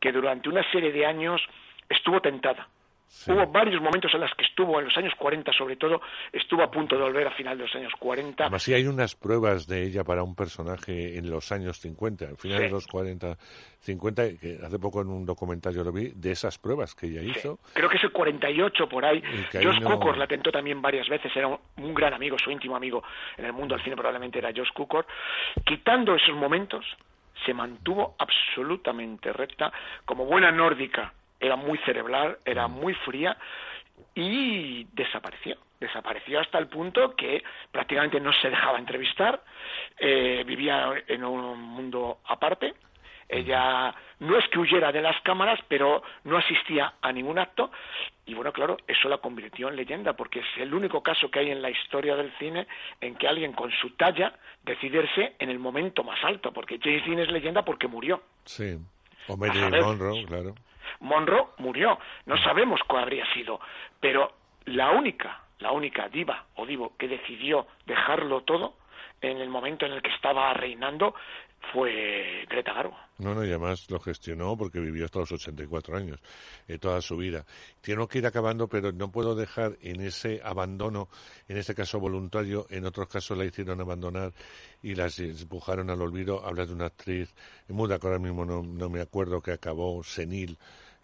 [0.00, 1.40] que durante una serie de años
[1.88, 2.68] estuvo tentada
[3.26, 6.00] Hubo varios momentos en los que estuvo, en los años 40 sobre todo,
[6.32, 8.44] estuvo a punto de volver a final de los años 40.
[8.44, 12.36] Además, sí hay unas pruebas de ella para un personaje en los años 50, al
[12.36, 13.36] final de los 40,
[13.80, 17.22] 50, que hace poco en un documental yo lo vi, de esas pruebas que ella
[17.22, 17.58] hizo.
[17.72, 19.22] Creo que es el 48 por ahí.
[19.52, 23.02] Josh Cukor la tentó también varias veces, era un, gran amigo, su íntimo amigo
[23.36, 25.06] en el mundo del cine probablemente era Josh Cukor.
[25.64, 26.84] Quitando esos momentos,
[27.46, 29.72] se mantuvo absolutamente recta,
[30.04, 32.72] como buena nórdica era muy cerebral, era mm.
[32.72, 33.36] muy fría
[34.14, 35.56] y desapareció.
[35.80, 39.42] Desapareció hasta el punto que prácticamente no se dejaba entrevistar,
[39.98, 42.74] eh, vivía en un mundo aparte.
[43.28, 47.70] Ella no es que huyera de las cámaras, pero no asistía a ningún acto.
[48.24, 51.50] Y bueno, claro, eso la convirtió en leyenda, porque es el único caso que hay
[51.50, 52.66] en la historia del cine
[53.00, 54.32] en que alguien con su talla
[54.64, 58.22] decidirse en el momento más alto, porque James Dean es leyenda porque murió.
[58.44, 58.78] Sí,
[59.28, 60.54] o Marilyn Monroe, claro.
[61.00, 63.60] Monroe murió, no sabemos cuál habría sido,
[64.00, 64.32] pero
[64.64, 68.74] la única, la única diva o divo que decidió dejarlo todo
[69.20, 71.14] en el momento en el que estaba reinando
[71.72, 72.96] fue Greta Garbo.
[73.18, 76.20] No, no, y además lo gestionó porque vivió hasta los 84 años,
[76.68, 77.44] eh, toda su vida.
[77.80, 81.08] Tengo que ir acabando, pero no puedo dejar en ese abandono,
[81.48, 84.32] en este caso voluntario, en otros casos la hicieron abandonar
[84.82, 86.46] y las empujaron al olvido.
[86.46, 87.34] Habla de una actriz
[87.68, 90.56] muda que ahora mismo no, no me acuerdo, que acabó senil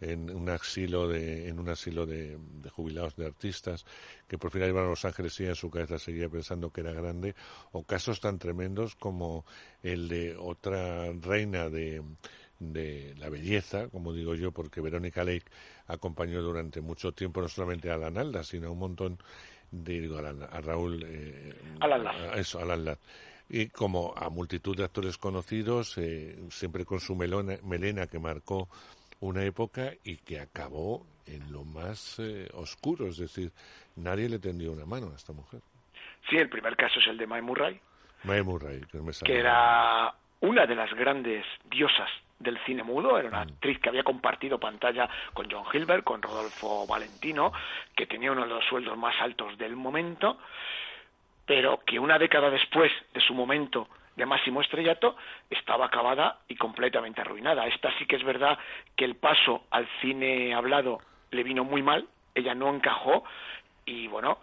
[0.05, 2.39] en un asilo de, en un asilo de,
[2.71, 3.85] jubilados de artistas
[4.29, 6.93] que por fin iban a Los Ángeles y en su cabeza seguía pensando que era
[6.93, 7.35] grande,
[7.73, 9.45] o casos tan tremendos como
[9.83, 12.03] el de otra reina de,
[12.59, 15.47] de la belleza, como digo yo, porque Verónica Lake
[15.87, 19.19] acompañó durante mucho tiempo no solamente a Alan Alda, sino a un montón
[19.71, 22.97] de, digo, a, Raúl, eh, a eso, Alan
[23.49, 28.69] y como a multitud de actores conocidos, eh, siempre con su melona, melena que marcó
[29.25, 33.51] una época y que acabó en lo más eh, oscuro, es decir,
[33.97, 35.61] nadie le tendió una mano a esta mujer.
[36.29, 37.81] Sí, el primer caso es el de Mae Murray.
[38.25, 38.83] Mae Murray,
[39.25, 43.49] que, era una de las grandes diosas del cine mudo, era una mm.
[43.49, 47.53] actriz que había compartido pantalla con John Hilbert, con Rodolfo Valentino,
[47.97, 50.39] que tenía uno de los sueldos más altos del momento,
[51.47, 55.17] pero que una década después de su momento de máximo estrellato
[55.51, 57.67] estaba acabada y completamente arruinada.
[57.67, 58.59] Esta sí que es verdad
[58.97, 61.01] que el paso al cine hablado
[61.31, 63.25] le vino muy mal, ella no encajó
[63.85, 64.39] y bueno,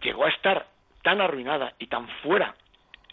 [0.00, 0.66] llegó a estar
[1.02, 2.54] tan arruinada y tan fuera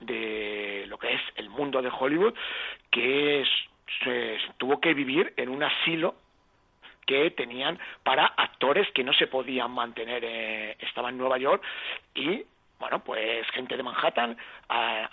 [0.01, 2.33] de lo que es el mundo de Hollywood
[2.89, 3.45] que
[4.03, 6.15] se tuvo que vivir en un asilo
[7.05, 11.63] que tenían para actores que no se podían mantener, eh, estaba en Nueva York
[12.13, 12.43] y
[12.79, 14.37] bueno, pues gente de Manhattan,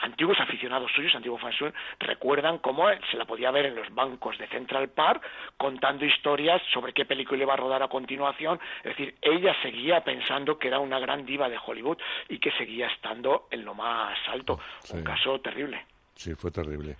[0.01, 4.39] antiguos aficionados suyos, antiguos fans suyos, recuerdan cómo se la podía ver en los bancos
[4.39, 5.23] de Central Park
[5.57, 8.61] contando historias sobre qué película iba a rodar a continuación.
[8.79, 11.99] Es decir, ella seguía pensando que era una gran diva de Hollywood
[12.29, 14.61] y que seguía estando en lo más alto.
[14.93, 15.85] Un caso terrible.
[16.15, 16.97] Sí, fue terrible.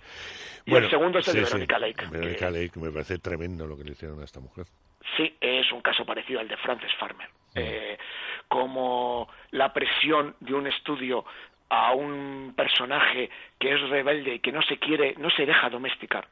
[0.65, 2.05] Y el segundo es el de Veronica Lake.
[2.11, 4.65] Veronica Lake, me parece tremendo lo que le hicieron a esta mujer.
[5.15, 7.27] Sí, es un caso parecido al de Frances Farmer.
[7.55, 7.59] Mm.
[7.59, 7.97] Eh,
[8.47, 11.25] como la presión de un estudio
[11.69, 13.29] a un personaje
[13.59, 16.27] que es rebelde y que no se quiere, no se deja domesticar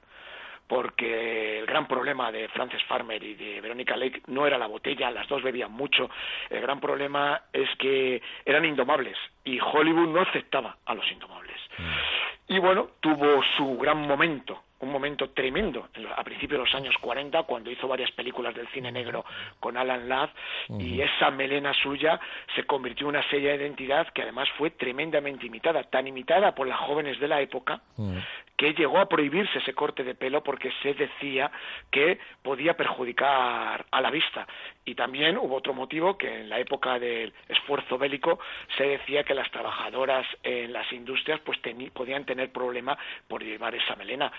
[0.68, 5.12] porque el gran problema de Frances Farmer y de Veronica Lake no era la botella,
[5.12, 6.10] las dos bebían mucho,
[6.50, 11.58] el gran problema es que eran indomables y Hollywood no aceptaba a los indomables.
[11.78, 12.54] Mm.
[12.54, 17.44] Y bueno, tuvo su gran momento un momento tremendo a principios de los años 40
[17.44, 19.24] cuando hizo varias películas del cine negro
[19.60, 20.30] con Alan Ladd
[20.80, 22.20] y esa melena suya
[22.56, 26.68] se convirtió en una serie de identidad que además fue tremendamente imitada, tan imitada por
[26.68, 27.82] las jóvenes de la época
[28.58, 31.52] que llegó a prohibirse ese corte de pelo porque se decía
[31.92, 34.48] que podía perjudicar a la vista.
[34.86, 38.40] Y también hubo otro motivo que en la época del esfuerzo bélico
[38.78, 41.60] se decía que las trabajadoras en las industrias pues
[41.92, 44.32] podían tener problema por llevar esa melena.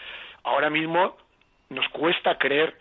[0.44, 1.16] Ahora mismo
[1.70, 2.78] nos cuesta creer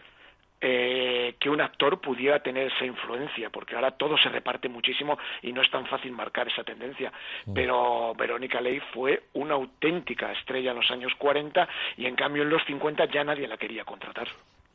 [0.62, 5.52] eh, que un actor pudiera tener esa influencia, porque ahora todo se reparte muchísimo y
[5.52, 7.12] no es tan fácil marcar esa tendencia.
[7.46, 7.54] Mm.
[7.54, 12.50] Pero Verónica Ley fue una auténtica estrella en los años 40 y en cambio en
[12.50, 14.28] los 50 ya nadie la quería contratar.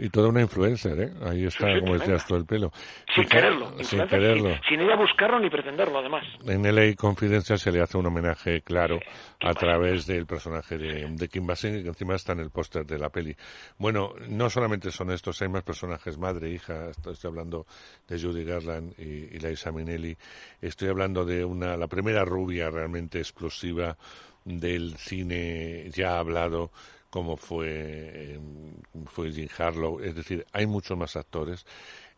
[0.03, 1.13] Y toda una influencer, ¿eh?
[1.23, 2.73] Ahí está, como decías, todo el pelo.
[3.15, 3.71] Sin quererlo.
[3.85, 4.49] Sin quererlo.
[4.67, 6.25] Sin, ella buscarlo ni pretenderlo, además.
[6.47, 8.99] En LA Confidencial se le hace un homenaje claro
[9.41, 12.99] a través del personaje de, de Kim Basinger, que encima está en el póster de
[12.99, 13.37] la peli.
[13.77, 17.67] Bueno, no solamente son estos, hay más personajes, madre, hija, estoy hablando
[18.09, 20.17] de Judy Garland y, y Liza Minnelli.
[20.63, 23.99] Estoy hablando de una, la primera rubia realmente explosiva
[24.47, 26.71] del cine ya hablado
[27.11, 28.75] como fue, em,
[29.07, 30.01] fue Jim Harlow.
[30.01, 31.67] Es decir, hay muchos más actores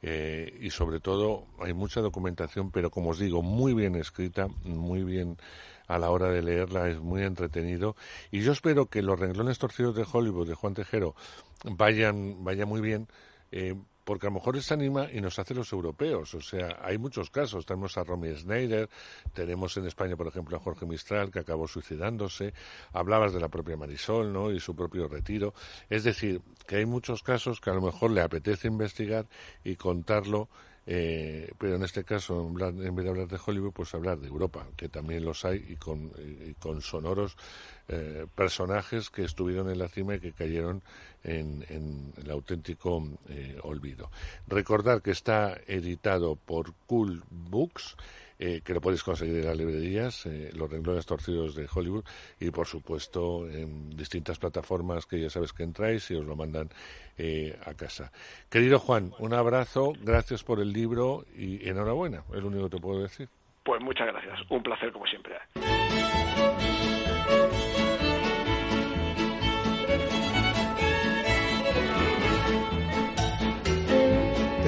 [0.02, 5.02] eh, y sobre todo hay mucha documentación, pero como os digo, muy bien escrita, muy
[5.04, 5.38] bien
[5.88, 7.96] a la hora de leerla, es muy entretenido.
[8.30, 11.14] Y yo espero que los renglones torcidos de Hollywood de Juan Tejero
[11.64, 13.08] vayan, vayan muy bien.
[13.50, 13.74] Eh,
[14.04, 16.34] porque a lo mejor se anima y nos hace los europeos.
[16.34, 17.66] O sea, hay muchos casos.
[17.66, 18.88] Tenemos a Romy Schneider,
[19.32, 22.54] tenemos en España, por ejemplo, a Jorge Mistral, que acabó suicidándose.
[22.92, 24.50] Hablabas de la propia Marisol, ¿no?
[24.50, 25.54] Y su propio retiro.
[25.88, 29.26] Es decir, que hay muchos casos que a lo mejor le apetece investigar
[29.64, 30.48] y contarlo
[30.86, 34.66] eh, pero en este caso, en vez de hablar de Hollywood, pues hablar de Europa,
[34.76, 36.12] que también los hay y con,
[36.80, 37.36] sonoros
[37.88, 40.82] eh, personajes que estuvieron en la cima y que cayeron
[41.22, 44.10] en, el auténtico eh, olvido.
[44.48, 47.96] Recordar que está editado por Cool Books
[48.44, 52.04] eh, que lo podéis conseguir en las librerías, eh, los renglones torcidos de Hollywood
[52.40, 56.68] y por supuesto en distintas plataformas que ya sabes que entráis y os lo mandan
[57.16, 58.10] eh, a casa.
[58.50, 62.82] Querido Juan, un abrazo, gracias por el libro y enhorabuena, es lo único que te
[62.82, 63.28] puedo decir.
[63.62, 65.36] Pues muchas gracias, un placer como siempre.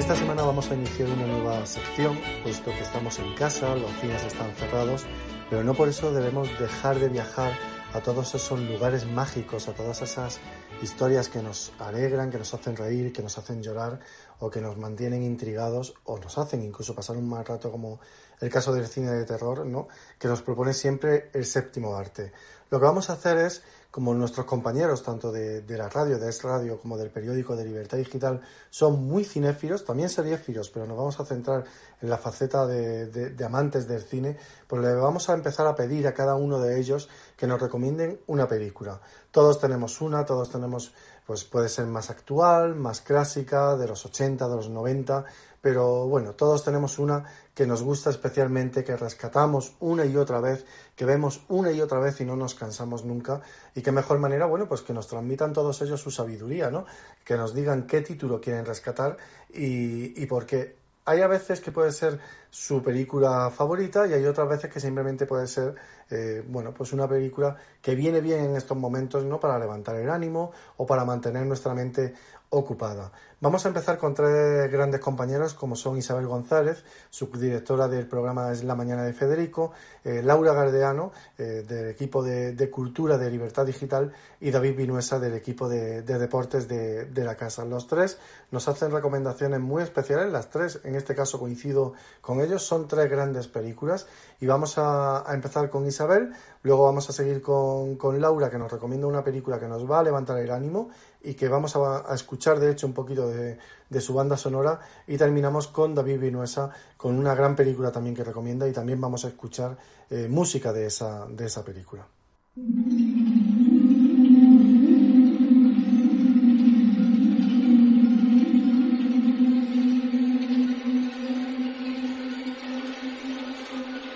[0.05, 4.23] Esta semana vamos a iniciar una nueva sección, puesto que estamos en casa, los cines
[4.23, 5.03] están cerrados,
[5.49, 7.57] pero no por eso debemos dejar de viajar
[7.91, 10.39] a todos esos lugares mágicos, a todas esas
[10.83, 13.99] historias que nos alegran, que nos hacen reír, que nos hacen llorar
[14.39, 17.99] o que nos mantienen intrigados o nos hacen incluso pasar un mal rato como
[18.39, 19.87] el caso del cine de terror, ¿no?
[20.19, 22.31] que nos propone siempre el séptimo arte.
[22.69, 23.61] Lo que vamos a hacer es
[23.95, 27.97] como nuestros compañeros, tanto de, la radio, de Es Radio, como del periódico de Libertad
[27.97, 31.63] Digital, son muy cinéfilos, también seriéfilos, pero nos vamos a centrar
[32.01, 34.35] en la faceta de, amantes del cine,
[34.67, 37.07] pues le vamos a empezar a pedir a cada uno de ellos
[37.37, 38.99] que nos recomienden una película.
[39.31, 40.91] Todos tenemos una, todos tenemos,
[41.25, 45.25] pues puede ser más actual, más clásica, de los 80, de los 90,
[45.61, 47.23] pero bueno, todos tenemos una
[47.55, 50.65] que nos gusta especialmente, que rescatamos una y otra vez,
[50.95, 53.41] que vemos una y otra vez y no nos cansamos nunca.
[53.73, 56.85] Y qué mejor manera, bueno, pues que nos transmitan todos ellos su sabiduría, ¿no?
[57.23, 59.17] Que nos digan qué título quieren rescatar
[59.51, 60.84] y, y por qué.
[61.07, 65.27] Hay a veces que puede ser su película favorita y hay otras veces que simplemente
[65.27, 65.75] puede ser,
[66.09, 69.39] eh, bueno, pues una película que viene bien en estos momentos, ¿no?
[69.39, 72.15] Para levantar el ánimo o para mantener nuestra mente
[72.49, 73.11] ocupada.
[73.41, 78.63] Vamos a empezar con tres grandes compañeros como son Isabel González, subdirectora del programa Es
[78.63, 79.73] la Mañana de Federico,
[80.03, 85.33] eh, Laura Gardeano eh, del equipo de, Cultura de Libertad Digital y David Vinuesa del
[85.33, 87.65] equipo de, Deportes de, la Casa.
[87.65, 88.17] Los tres
[88.51, 92.63] nos hacen recomendaciones muy especiales, las tres en este caso coincido con ellos.
[92.63, 94.07] Son tres grandes películas
[94.39, 96.33] y vamos a, empezar con Isabel,
[96.63, 100.03] luego vamos a seguir con, Laura que nos recomienda una película que nos va a
[100.03, 100.89] levantar el ánimo
[101.25, 103.57] y que vamos a, escuchar de hecho un poquito de,
[103.99, 108.67] su banda sonora y terminamos con David Vinuesa con una gran película también que recomienda
[108.67, 109.77] y también vamos a escuchar
[110.09, 112.05] eh, música de esa, de esa película.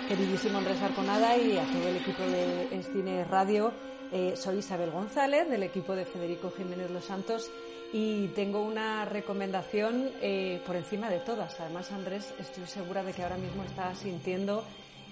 [0.08, 3.72] Queridísimo Andrés Arconada y a todo el equipo de Cine Radio,
[4.12, 7.48] eh, soy Isabel González del equipo de Federico Jiménez Los Santos
[7.92, 11.60] y tengo una recomendación eh, por encima de todas.
[11.60, 14.64] Además, Andrés, estoy segura de que ahora mismo está sintiendo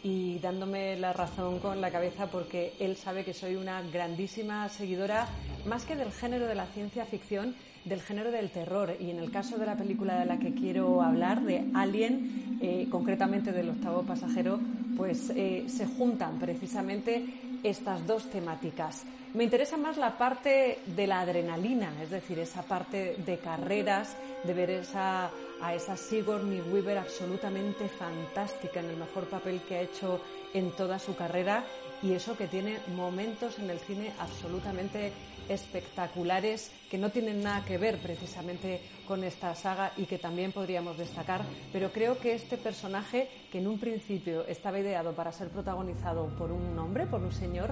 [0.02, 5.28] y dándome la razón con la cabeza porque él sabe que soy una grandísima seguidora,
[5.64, 8.96] más que del género de la ciencia ficción, del género del terror.
[8.98, 12.88] Y en el caso de la película de la que quiero hablar, de Alien, eh,
[12.90, 14.58] concretamente del octavo pasajero,
[14.96, 17.24] pues se juntan precisamente
[17.62, 19.04] estas dos temáticas.
[19.34, 24.54] Me interesa más la parte de la adrenalina, es decir, esa parte de carreras, de
[24.54, 25.30] ver esa,
[25.60, 30.20] a esa Sigourney Weaver absolutamente fantástica en el mejor papel que ha hecho
[30.54, 31.64] en toda su carrera
[32.02, 35.12] y eso que tiene momentos en el cine absolutamente
[35.48, 40.98] espectaculares que no tienen nada que ver precisamente con esta saga y que también podríamos
[40.98, 41.40] destacar,
[41.72, 46.52] pero creo que este personaje, que en un principio estaba ideado para ser protagonizado por
[46.52, 47.70] un hombre, por un señor,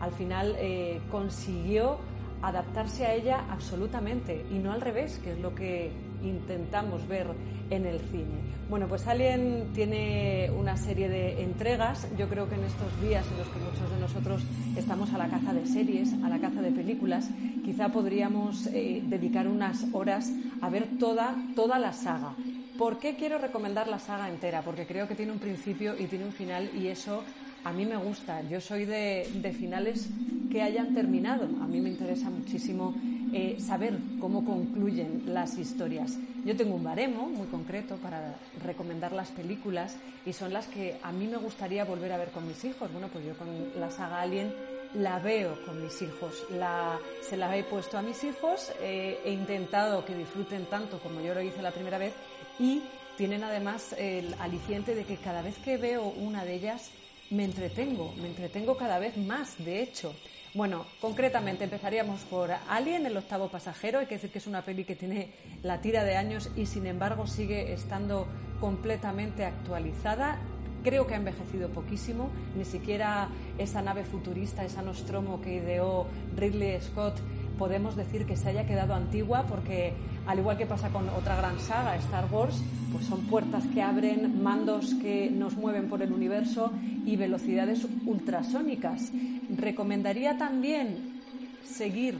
[0.00, 1.98] al final eh, consiguió
[2.40, 5.90] adaptarse a ella absolutamente y no al revés, que es lo que
[6.22, 7.26] intentamos ver
[7.70, 8.58] en el cine.
[8.68, 12.06] Bueno, pues Alien tiene una serie de entregas.
[12.18, 14.42] Yo creo que en estos días en los que muchos de nosotros
[14.76, 17.30] estamos a la caza de series, a la caza de películas,
[17.64, 20.30] quizá podríamos eh, dedicar unas horas
[20.60, 22.34] a ver toda, toda la saga.
[22.78, 24.62] ¿Por qué quiero recomendar la saga entera?
[24.62, 27.24] Porque creo que tiene un principio y tiene un final y eso
[27.64, 28.42] a mí me gusta.
[28.42, 30.08] Yo soy de, de finales
[30.50, 31.44] que hayan terminado.
[31.60, 32.94] A mí me interesa muchísimo
[33.32, 36.16] eh, saber cómo concluyen las historias.
[36.44, 41.12] Yo tengo un baremo muy concreto para recomendar las películas y son las que a
[41.12, 42.90] mí me gustaría volver a ver con mis hijos.
[42.92, 43.48] Bueno, pues yo con
[43.78, 44.52] la saga Alien
[44.94, 49.32] la veo con mis hijos, la, se la he puesto a mis hijos, eh, he
[49.32, 52.14] intentado que disfruten tanto como yo lo hice la primera vez
[52.58, 52.82] y
[53.16, 56.90] tienen además el aliciente de que cada vez que veo una de ellas
[57.30, 60.14] me entretengo, me entretengo cada vez más, de hecho.
[60.54, 63.98] Bueno, concretamente empezaríamos por Alien, el octavo pasajero.
[63.98, 65.32] Hay que decir que es una peli que tiene
[65.62, 68.26] la tira de años y sin embargo sigue estando
[68.60, 70.38] completamente actualizada.
[70.82, 76.06] Creo que ha envejecido poquísimo, ni siquiera esa nave futurista, esa Nostromo que ideó
[76.36, 77.20] Ridley Scott
[77.58, 79.92] podemos decir que se haya quedado antigua porque,
[80.26, 82.62] al igual que pasa con otra gran saga, Star Wars,
[82.92, 86.72] pues son puertas que abren, mandos que nos mueven por el universo
[87.04, 89.10] y velocidades ultrasónicas.
[89.56, 91.20] Recomendaría también
[91.64, 92.18] seguir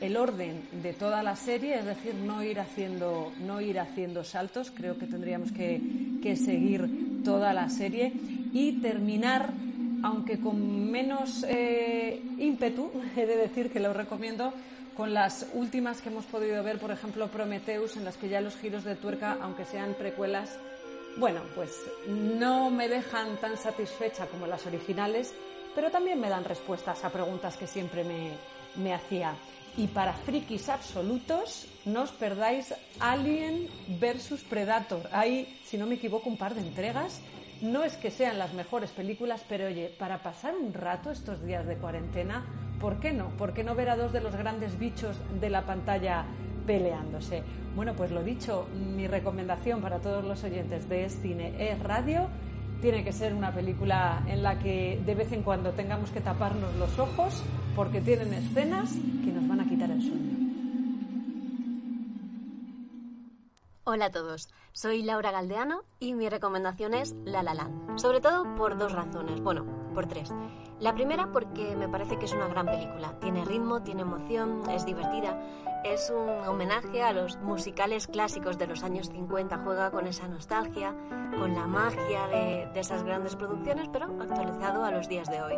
[0.00, 4.70] el orden de toda la serie, es decir, no ir haciendo, no ir haciendo saltos,
[4.70, 5.80] creo que tendríamos que,
[6.36, 8.12] seguir toda la serie
[8.52, 9.52] y terminar
[10.02, 14.52] aunque con menos eh, ímpetu, he de decir que lo recomiendo,
[14.96, 18.56] con las últimas que hemos podido ver, por ejemplo, Prometheus, en las que ya los
[18.56, 20.58] giros de tuerca, aunque sean precuelas,
[21.18, 21.70] bueno, pues
[22.08, 25.32] no me dejan tan satisfecha como las originales,
[25.74, 28.32] pero también me dan respuestas a preguntas que siempre me,
[28.82, 29.34] me hacía.
[29.76, 33.68] Y para frikis absolutos, no os perdáis Alien
[34.00, 35.08] versus Predator.
[35.12, 37.20] Hay, si no me equivoco, un par de entregas.
[37.60, 41.66] No es que sean las mejores películas, pero oye, para pasar un rato estos días
[41.66, 42.44] de cuarentena,
[42.80, 43.30] ¿Por qué no?
[43.30, 46.26] ¿Por qué no ver a dos de los grandes bichos de la pantalla
[46.66, 47.42] peleándose?
[47.74, 52.28] Bueno, pues lo dicho, mi recomendación para todos los oyentes de Cine es Radio.
[52.80, 56.74] Tiene que ser una película en la que de vez en cuando tengamos que taparnos
[56.76, 57.42] los ojos
[57.74, 58.92] porque tienen escenas
[59.24, 60.36] que nos van a quitar el sueño.
[63.84, 67.98] Hola a todos, soy Laura Galdeano y mi recomendación es La La Land.
[67.98, 69.64] Sobre todo por dos razones, bueno,
[69.94, 70.34] por tres.
[70.80, 73.18] La primera porque me parece que es una gran película.
[73.18, 75.40] Tiene ritmo, tiene emoción, es divertida.
[75.82, 79.62] Es un homenaje a los musicales clásicos de los años 50.
[79.64, 80.94] Juega con esa nostalgia,
[81.38, 85.54] con la magia de, esas grandes producciones, pero actualizado a los días de hoy.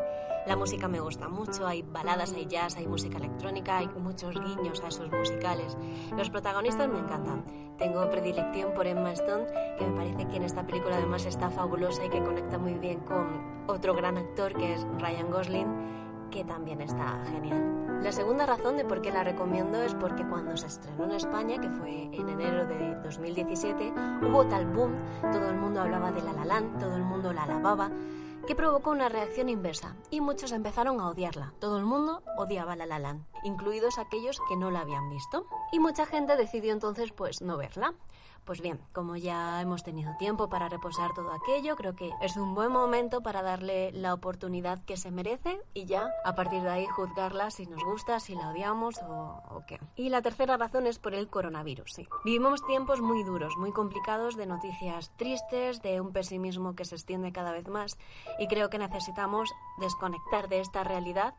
[0.47, 1.67] La música me gusta mucho.
[1.67, 5.77] Hay baladas, hay jazz, hay música electrónica, hay muchos guiños a esos musicales.
[6.17, 7.45] Los protagonistas me encantan.
[7.77, 9.47] Tengo predilección por Emma Stone,
[9.79, 13.01] que me parece que en esta película además está fabulosa y que conecta muy bien
[13.01, 15.99] con otro gran actor que es Ryan Gosling
[16.31, 18.03] que también está genial.
[18.03, 21.61] La segunda razón de por qué la recomiendo es porque cuando se estrenó en España,
[21.61, 23.93] que fue en enero de 2017,
[24.23, 24.95] hubo tal boom,
[25.33, 27.91] todo el mundo hablaba de La La Land, todo el mundo la alababa,
[28.47, 31.53] que provocó una reacción inversa y muchos empezaron a odiarla.
[31.59, 35.47] Todo el mundo odiaba La La Land, incluidos aquellos que no la habían visto.
[35.73, 37.95] Y mucha gente decidió entonces pues no verla.
[38.49, 42.55] Pues bien, como ya hemos tenido tiempo para reposar todo aquello, creo que es un
[42.55, 46.87] buen momento para darle la oportunidad que se merece y ya a partir de ahí
[46.87, 49.79] juzgarla si nos gusta, si la odiamos o, qué.
[49.97, 52.09] Y la tercera razón es por el coronavirus, sí.
[52.25, 57.33] Vivimos tiempos muy duros, muy complicados, de noticias tristes, de un pesimismo que se extiende
[57.33, 57.99] cada vez más
[58.39, 61.35] y creo que necesitamos desconectar de esta realidad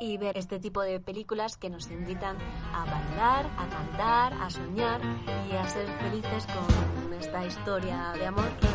[0.00, 2.36] y ver este tipo de películas que nos invitan
[2.72, 5.00] a bailar, a cantar, a soñar
[5.50, 8.68] y a ser felices con esta historia de amor que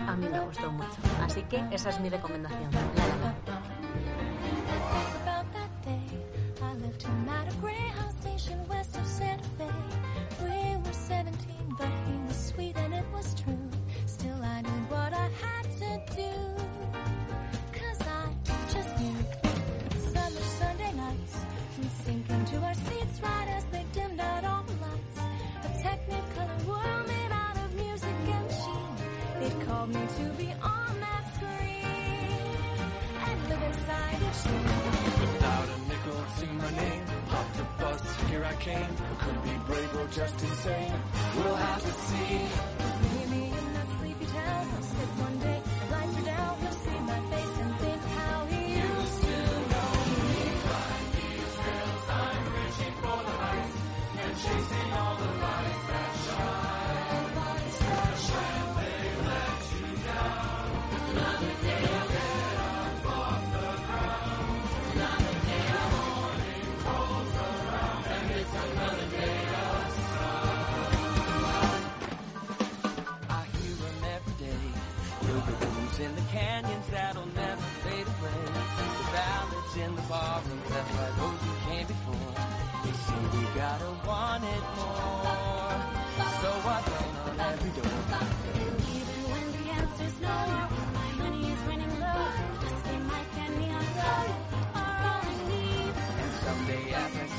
[0.00, 0.96] a mí me gustó mucho.
[1.22, 2.70] Así que esa es mi recomendación.
[29.86, 31.84] Me to be on that screen
[33.26, 34.62] and live inside each scene.
[35.20, 38.96] Without a nickel to my name, hopped the bus, here I came.
[39.18, 40.92] Could be brave or just insane.
[41.36, 43.13] We'll have to see.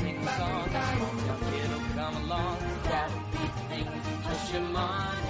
[0.06, 0.70] sing song.
[1.96, 2.58] Come along.
[3.70, 4.06] Things.
[4.24, 5.25] Hush your mind.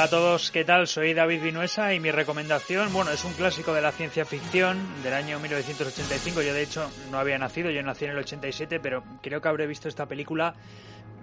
[0.00, 0.88] Hola a todos, ¿qué tal?
[0.88, 5.12] Soy David Vinuesa y mi recomendación, bueno, es un clásico de la ciencia ficción del
[5.12, 6.40] año 1985.
[6.40, 9.66] Yo de hecho no había nacido, yo nací en el 87, pero creo que habré
[9.66, 10.54] visto esta película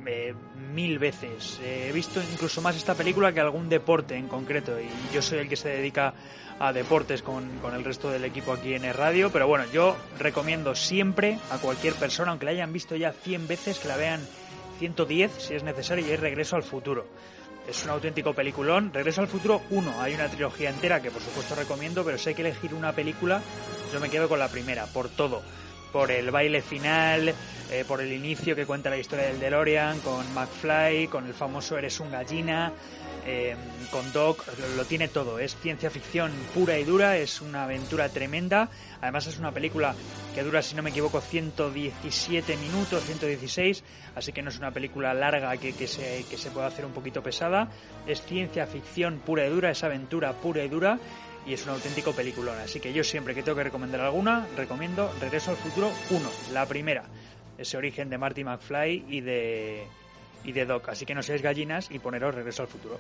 [0.06, 0.36] eh,
[0.76, 1.60] mil veces.
[1.64, 5.40] Eh, he visto incluso más esta película que algún deporte en concreto y yo soy
[5.40, 6.14] el que se dedica
[6.60, 10.76] a deportes con, el resto del equipo aquí en el radio, pero bueno, yo recomiendo
[10.76, 14.22] siempre a cualquier persona, aunque la hayan visto ya 100 veces, que la vean
[14.78, 17.08] 110 si es necesario y es Regreso al Futuro.
[17.68, 18.94] Es un auténtico peliculón.
[18.94, 20.02] Regreso al futuro 1.
[20.02, 23.42] Hay una trilogía entera que por supuesto recomiendo, pero si hay que elegir una película,
[23.92, 25.42] yo me quedo con la primera, por todo.
[25.92, 27.34] Por el baile final,
[27.72, 31.78] eh, por el inicio que cuenta la historia del DeLorean, con McFly, con el famoso
[31.78, 32.72] Eres un gallina,
[33.26, 33.56] eh,
[33.92, 34.46] con Doc,
[34.78, 35.38] lo tiene todo.
[35.38, 38.70] Es ciencia ficción pura y dura, es una aventura tremenda.
[39.02, 39.96] Además es una película
[40.34, 43.84] que dura, si no me equivoco, 117 minutos, 116,
[44.16, 46.94] así que no es una película larga que, que, se, que se pueda hacer un
[46.94, 47.70] poquito pesada.
[48.08, 50.98] Es ciencia ficción pura y dura, es aventura pura y dura
[51.48, 52.58] y es un auténtico peliculón.
[52.60, 56.66] Así que yo siempre que tengo que recomendar alguna, recomiendo Regreso al Futuro 1, la
[56.66, 57.06] primera.
[57.58, 59.88] Ese origen de Marty McFly y de
[60.44, 60.90] y de Doc.
[60.90, 63.00] Así que no seáis gallinas y poneros regreso al futuro.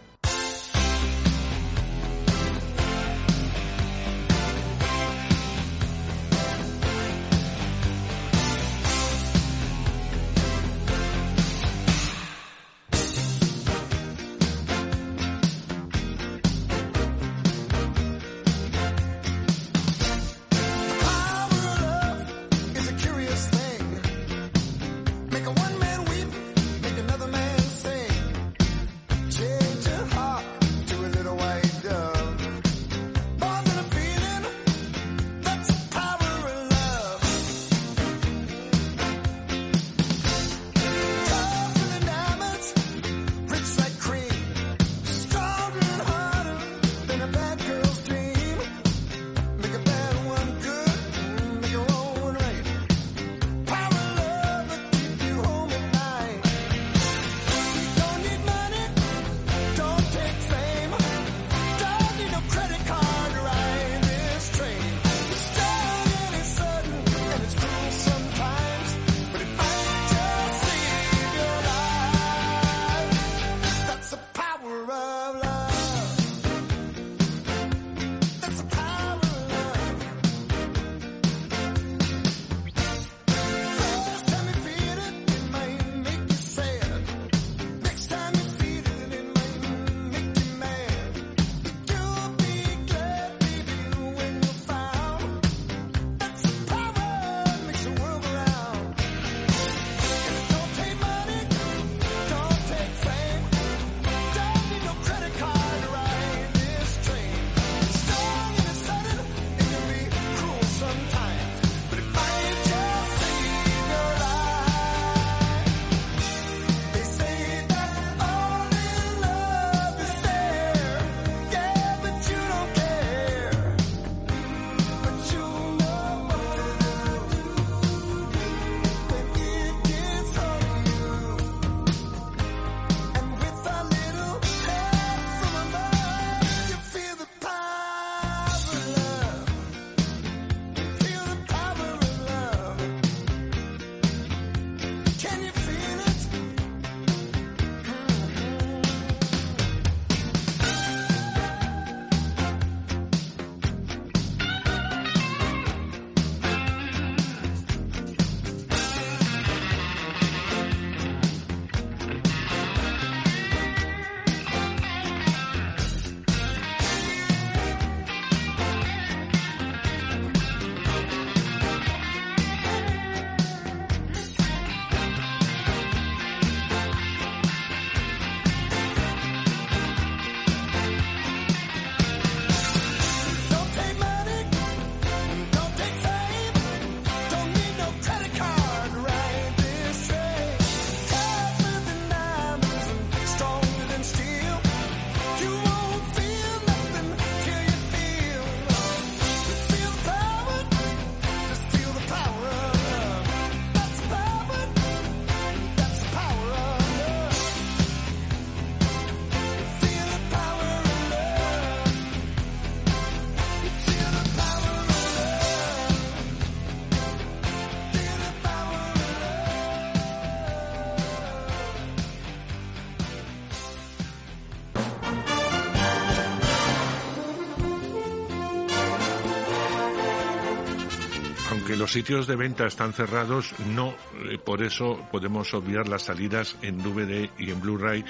[231.87, 233.95] Los sitios de venta están cerrados, no
[234.29, 238.03] eh, por eso podemos obviar las salidas en DVD y en Blu-ray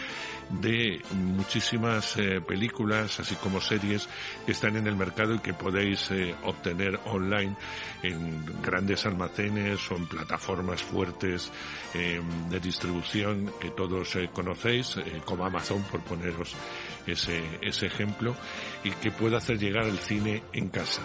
[0.49, 4.09] de muchísimas eh, películas, así como series
[4.47, 7.55] que están en el mercado y que podéis eh, obtener online
[8.01, 11.51] en grandes almacenes o en plataformas fuertes
[11.93, 16.55] de distribución que todos conocéis, como Amazon, por poneros
[17.07, 18.35] ese, ese ejemplo,
[18.83, 21.01] y que pueda hacer llegar el cine en casa.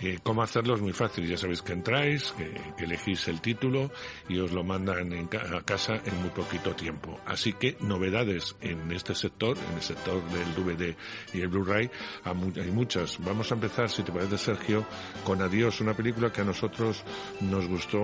[0.00, 0.74] Eh, ¿Cómo hacerlo?
[0.74, 1.26] Es muy fácil.
[1.26, 3.90] Ya sabéis que entráis, que, elegís el título
[4.28, 7.18] y os lo mandan a casa en muy poquito tiempo.
[7.24, 10.94] Así que novedades en este sector, en el sector del DVD
[11.32, 11.90] y el Blu-ray,
[12.24, 13.18] hay muchas.
[13.24, 14.84] Vamos a empezar, si te parece Sergio,
[15.24, 17.02] con Adiós, una película que a nosotros
[17.40, 17.98] nos gustó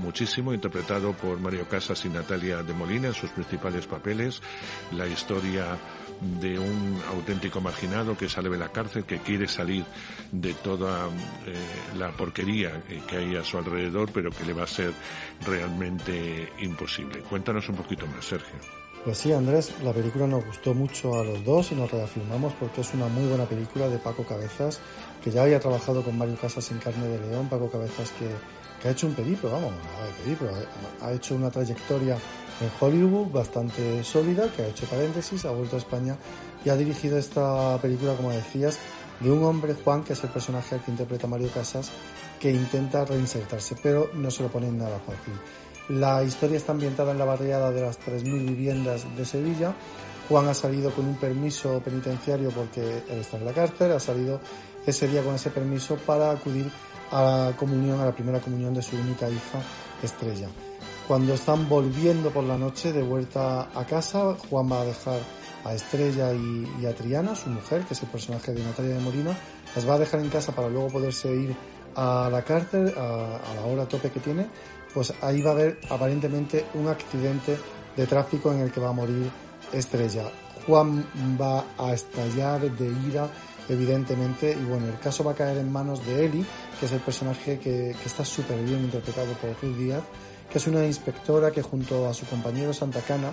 [0.00, 4.40] muchísimo, interpretado por Mario Casas y Natalia de Molina en sus principales papeles.
[4.92, 5.76] La historia
[6.40, 9.84] de un auténtico marginado que sale de la cárcel, que quiere salir
[10.32, 11.08] de toda
[11.46, 11.54] eh,
[11.96, 14.92] la porquería que hay a su alrededor, pero que le va a ser
[15.46, 17.20] realmente imposible.
[17.20, 18.54] Cuéntanos un poquito más, Sergio.
[19.04, 22.80] Pues sí, Andrés, la película nos gustó mucho a los dos y nos reafirmamos porque
[22.80, 24.80] es una muy buena película de Paco Cabezas,
[25.22, 27.46] que ya había trabajado con Mario Casas en Carne de León.
[27.50, 28.26] Paco Cabezas que,
[28.80, 29.74] que ha hecho un periplo, vamos,
[31.02, 32.16] ha hecho una trayectoria
[32.60, 36.16] en Hollywood bastante sólida, que ha hecho paréntesis, ha vuelto a España
[36.64, 38.78] y ha dirigido esta película, como decías,
[39.20, 41.90] de un hombre, Juan, que es el personaje que interpreta Mario Casas,
[42.38, 45.34] que intenta reinsertarse, pero no se lo pone nada fácil.
[45.88, 49.74] La historia está ambientada en la barriada de las 3.000 viviendas de Sevilla.
[50.28, 54.40] Juan ha salido con un permiso penitenciario porque él está en la cárcel, ha salido
[54.86, 56.70] ese día con ese permiso para acudir
[57.10, 59.60] a la comunión, a la primera comunión de su única hija,
[60.02, 60.48] Estrella.
[61.06, 65.20] Cuando están volviendo por la noche de vuelta a casa, Juan va a dejar
[65.64, 69.36] a Estrella y, a Triana, su mujer, que es el personaje de Natalia de Molina,
[69.76, 71.54] las va a dejar en casa para luego poderse ir
[71.94, 74.46] a la cárcel a, a la hora tope que tiene,
[74.94, 77.58] pues ahí va a haber aparentemente un accidente
[77.94, 79.30] de tráfico en el que va a morir
[79.72, 80.24] Estrella.
[80.66, 81.04] Juan
[81.38, 83.28] va a estallar de ira,
[83.68, 86.46] evidentemente, y bueno, el caso va a caer en manos de Eli,
[86.80, 90.02] que es el personaje que, que está súper bien interpretado por Ruth Díaz,
[90.50, 93.32] que es una inspectora que junto a su compañero Santa Cana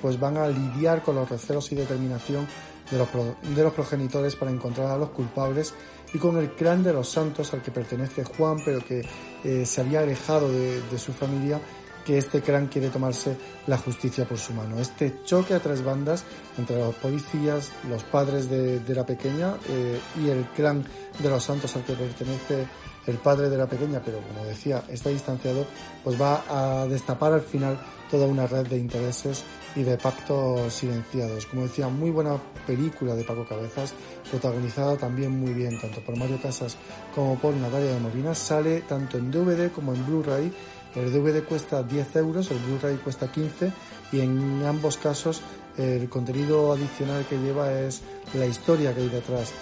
[0.00, 2.46] pues van a lidiar con los recelos y determinación
[2.90, 3.08] de los,
[3.54, 5.74] de los progenitores para encontrar a los culpables
[6.12, 9.04] y con el clan de los santos al que pertenece Juan pero que
[9.44, 11.60] eh, se había alejado de, su familia
[12.04, 13.36] que este clan quiere tomarse
[13.68, 14.80] la justicia por su mano.
[14.80, 16.24] Este choque a tres bandas
[16.58, 20.84] entre los policías, los padres de, la pequeña eh, y el clan
[21.20, 22.66] de los santos al que pertenece
[23.06, 25.66] el padre de la pequeña, pero como decía, está distanciado,
[26.04, 27.78] pues va a destapar al final
[28.10, 29.42] toda una red de intereses
[29.74, 31.46] y de pactos silenciados.
[31.46, 33.94] Como decía, muy buena película de Paco Cabezas,
[34.30, 36.76] protagonizada también muy bien, tanto por Mario Casas
[37.14, 38.34] como por Natalia de Molina.
[38.34, 40.52] Sale tanto en DVD como en Blu-ray.
[40.94, 43.72] El DVD cuesta 10 euros, el Blu-ray cuesta 15
[44.12, 45.40] y en ambos casos
[45.78, 48.02] el contenido adicional que lleva es
[48.34, 49.52] la historia que hay detrás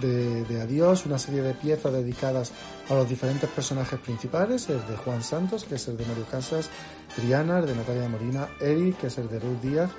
[0.00, 2.52] de, Adiós, una serie de piezas dedicadas
[2.88, 6.70] a los diferentes personajes principales, el de Juan Santos, que es el de Mario Casas,
[7.14, 9.90] Triana, el de Natalia Molina, Eric, que es el de Ruth Díaz,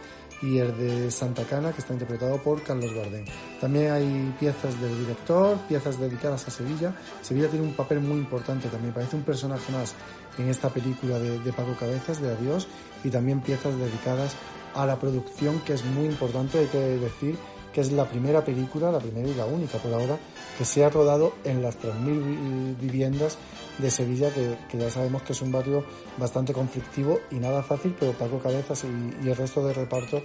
[0.42, 3.26] y el de Santa Cana, que está interpretado por Carlos Bardem.
[3.60, 6.96] También hay piezas del director, piezas dedicadas a Sevilla.
[7.22, 9.94] Sevilla tiene un papel muy importante también, parece un personaje más
[10.38, 12.68] en esta película de, de Paco Cabezas, de Adiós,
[13.04, 14.36] y también piezas dedicadas
[14.74, 17.38] a la producción, que es muy importante, hay que decir
[17.74, 20.18] que es la primera película, la primera y la única por ahora,
[20.58, 23.38] que se ha rodado en las 3.000 viviendas
[23.78, 25.86] de Sevilla, que, ya sabemos que es un barrio
[26.18, 30.22] bastante conflictivo y nada fácil, pero Paco Cabezas y, el resto del reparto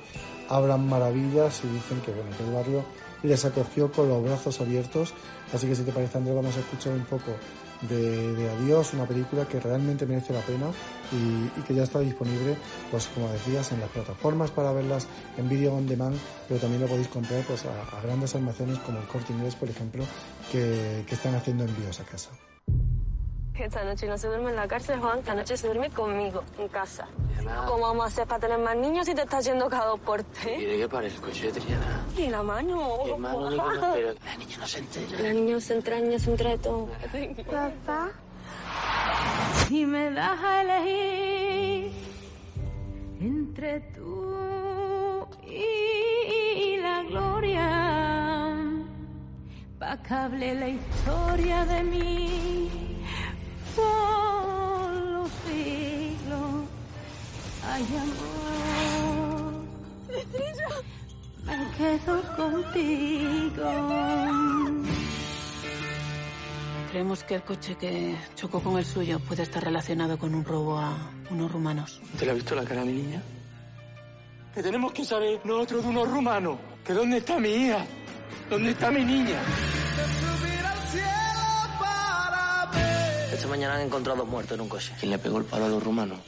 [0.49, 2.85] hablan maravillas y dicen que, bueno, que el barrio
[3.23, 5.15] les acogió con los brazos abiertos.
[5.53, 7.33] Así que si te parece, Andrés, vamos a escuchar un poco
[7.83, 10.67] de, Adiós, una película que realmente merece la pena
[11.13, 12.57] y, que ya está disponible,
[12.91, 15.07] pues como decías, en las plataformas para verlas
[15.37, 16.17] en video on demand,
[16.49, 20.05] pero también lo podéis comprar pues a, grandes almacenes como el Corte Inglés, por ejemplo,
[20.51, 22.31] que están haciendo envíos a casa.
[23.59, 25.19] Esta noche no se duerme en la cárcel, Juan.
[25.21, 27.09] Esta noche se duerme conmigo, en casa.
[27.67, 30.23] ¿Cómo vamos a hacer para tener más niños si te estás yendo cada dos por
[30.25, 30.61] tres?
[30.61, 32.05] ¿Y de qué parezco yo, Triana?
[32.17, 32.99] Y la mano.
[33.05, 33.51] ¿Qué mano?
[33.51, 35.23] No, pero la niña no se entera.
[35.23, 36.89] La niña se entraña, se entra de todo.
[37.51, 38.11] Papá.
[39.69, 41.91] Si me das a elegir
[43.21, 48.63] entre tú y la gloria,
[49.81, 52.71] pa' que hable la historia de mí
[53.75, 56.55] por los siglos.
[57.69, 59.53] Ay, amor.
[61.45, 63.67] Me quedo contigo.
[66.97, 70.79] Creemos que el coche que chocó con el suyo puede estar relacionado con un robo
[70.79, 70.97] a
[71.29, 72.01] unos rumanos.
[72.19, 73.23] ¿Te le ha visto la cara a mi niña?
[74.55, 76.57] Que tenemos que saber nosotros de unos rumanos.
[76.83, 77.85] ¿Que dónde está mi hija?
[78.49, 79.39] ¿Dónde está mi niña?
[83.31, 84.95] Esta mañana han encontrado dos muertos en un coche.
[84.99, 86.19] ¿Quién le pegó el palo a los rumanos?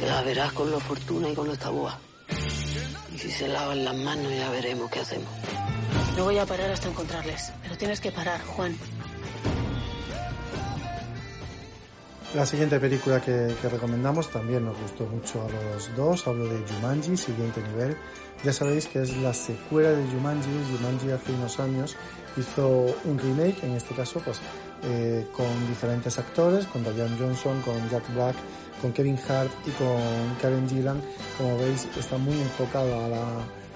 [0.00, 1.98] Ya verás con lo fortuna y con lo taboa.
[3.14, 5.28] Y si se lavan las manos ya veremos qué hacemos.
[6.16, 7.52] No voy a parar hasta encontrarles.
[7.62, 8.74] Pero tienes que parar, Juan.
[12.34, 16.26] La siguiente película que, que recomendamos también nos gustó mucho a los dos.
[16.26, 17.96] Hablo de Jumanji, siguiente nivel.
[18.44, 20.50] Ya sabéis que es la secuela de Jumanji.
[20.76, 21.96] Jumanji hace unos años
[22.36, 24.40] hizo un remake, en este caso, pues
[24.84, 28.36] eh, con diferentes actores, con Diane Johnson, con Jack Black,
[28.80, 29.98] con Kevin Hart y con
[30.40, 31.00] Karen Gillan.
[31.38, 33.24] Como veis, está muy enfocado a la,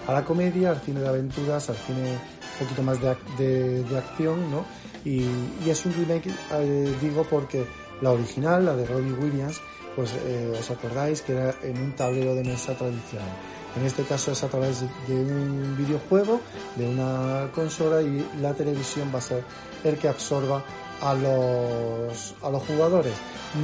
[0.07, 4.51] a la comedia, al cine de aventuras, al cine un poquito más de, de acción,
[4.51, 4.65] ¿no?
[5.05, 5.25] Y,
[5.65, 7.65] y es un remake, eh, digo, porque
[8.01, 9.61] la original, la de Robbie Williams,
[9.97, 13.29] pues eh, os acordáis que era en un tablero de mesa tradicional.
[13.77, 16.41] En este caso es a través de un videojuego,
[16.77, 19.45] de una consola y la televisión va a ser
[19.85, 20.65] el que absorba
[21.01, 23.15] a los, a los jugadores.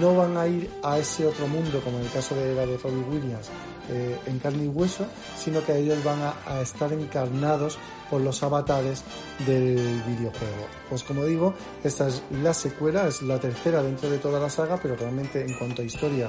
[0.00, 2.76] No van a ir a ese otro mundo como en el caso de la de
[2.78, 3.50] Robbie Williams
[3.90, 5.06] eh, en carne y hueso,
[5.38, 7.78] sino que ellos van a, estar encarnados
[8.10, 9.02] por los avatares
[9.46, 10.66] del videojuego.
[10.88, 11.54] Pues como digo,
[11.84, 15.56] esta es la secuela, es la tercera dentro de toda la saga, pero realmente en
[15.58, 16.28] cuanto a historia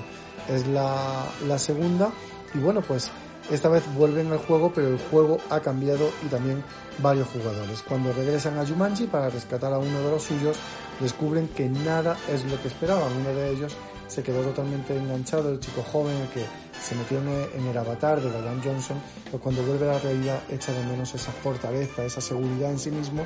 [0.49, 2.11] es la, la segunda.
[2.53, 3.11] Y bueno, pues
[3.51, 6.63] esta vez vuelven al juego, pero el juego ha cambiado y también
[6.99, 7.81] varios jugadores.
[7.81, 10.57] Cuando regresan a Jumanji para rescatar a uno de los suyos,
[10.99, 13.11] descubren que nada es lo que esperaban.
[13.13, 13.75] Uno de ellos
[14.07, 16.45] se quedó totalmente enganchado, el chico joven que
[16.81, 20.71] se metió en el, avatar de Diane Johnson, pero cuando vuelve a la realidad echa
[20.71, 23.25] de menos esa fortaleza, esa seguridad en sí mismo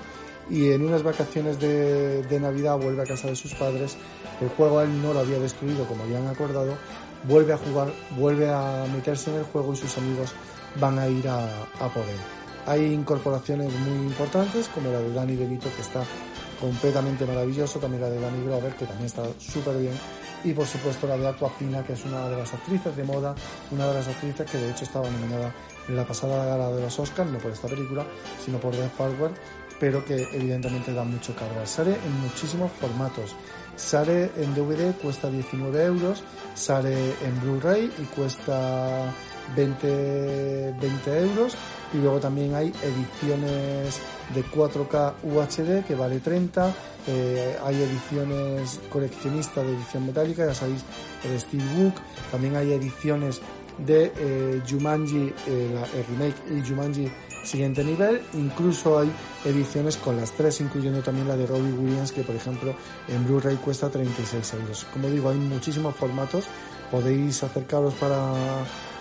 [0.49, 3.97] y en unas vacaciones de, Navidad vuelve a casa de sus padres,
[4.41, 6.75] el juego a él no lo había destruido como habían acordado,
[7.27, 10.33] vuelve a jugar, vuelve a meterse en el juego y sus amigos
[10.79, 11.45] van a ir a,
[11.79, 12.17] a por él.
[12.65, 16.03] Hay incorporaciones muy importantes como la de Danny DeVito que está
[16.59, 19.93] completamente maravilloso, también la de Danny Glover que también está súper bien
[20.43, 23.35] y por supuesto la de Aquafina que es una de las actrices de moda,
[23.71, 25.53] una de las actrices que de hecho estaba nominada
[25.87, 28.05] en la pasada gala de los Oscars, no por esta película,
[28.43, 29.33] sino por The Farewell,
[29.79, 31.67] pero que evidentemente da mucho hablar.
[31.67, 33.35] Sale en muchísimos formatos.
[33.75, 36.23] Sale en DVD, cuesta 19 euros,
[36.53, 39.11] sale en Blu-ray y cuesta
[39.55, 41.55] 20, 20 euros.
[41.93, 43.99] Y luego también hay ediciones
[44.33, 46.73] de 4K UHD que vale 30.
[47.07, 50.83] eh, hay ediciones coleccionistas de edición metálica, ya sabéis,
[51.23, 51.95] el Steelbook.
[52.31, 53.41] También hay ediciones
[53.77, 57.11] de eh, Jumanji, eh, el remake y Jumanji
[57.43, 58.21] siguiente nivel.
[58.33, 59.11] Incluso hay
[59.45, 62.75] ediciones con las tres, incluyendo también la de Robbie Williams, que por ejemplo
[63.07, 64.85] en Blu-ray cuesta 36 euros.
[64.93, 66.45] Como digo, hay muchísimos formatos.
[66.91, 68.33] Podéis acercaros para,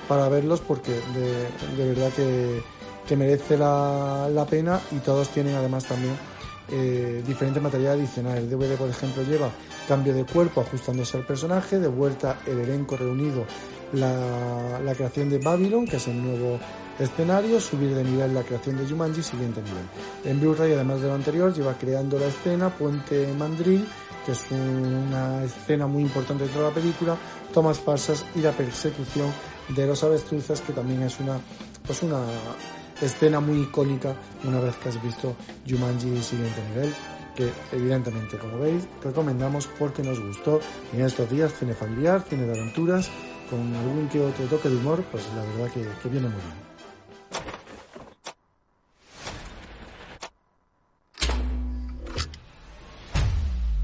[0.09, 2.63] para verlos porque de, de verdad que,
[3.07, 6.15] que merece la, pena y todos tienen además también
[6.71, 8.39] eh, diferente material adicional.
[8.39, 9.51] El DVD, por ejemplo, lleva
[9.89, 13.45] cambio de cuerpo ajustándose al personaje, de vuelta el elenco reunido,
[13.93, 16.59] la, la creación de Babylon, que es el nuevo
[17.01, 19.85] escenario, subir de nivel la creación de Jumanji, siguiente nivel.
[20.25, 23.87] En Blu-ray, además de lo anterior, lleva creando la escena Puente Mandril,
[24.25, 27.17] que es una escena muy importante dentro de la película,
[27.53, 29.33] tomas falsas y la persecución
[29.69, 31.39] de los avestruces, que también es una,
[31.87, 32.21] pues una
[33.01, 34.15] escena muy icónica
[34.45, 35.35] una vez que has visto
[35.69, 36.95] Jumanji siguiente nivel
[37.35, 40.61] que evidentemente como veis recomendamos porque nos gustó
[40.93, 43.11] y en estos días cine familiar, cine de aventuras
[43.49, 46.71] con algún que otro toque de humor pues la verdad que, que viene muy bien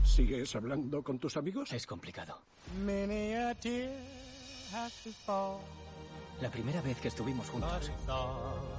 [0.05, 1.73] ¿Sigues hablando con tus amigos?
[1.73, 2.41] Es complicado.
[6.41, 7.91] La primera vez que estuvimos juntos,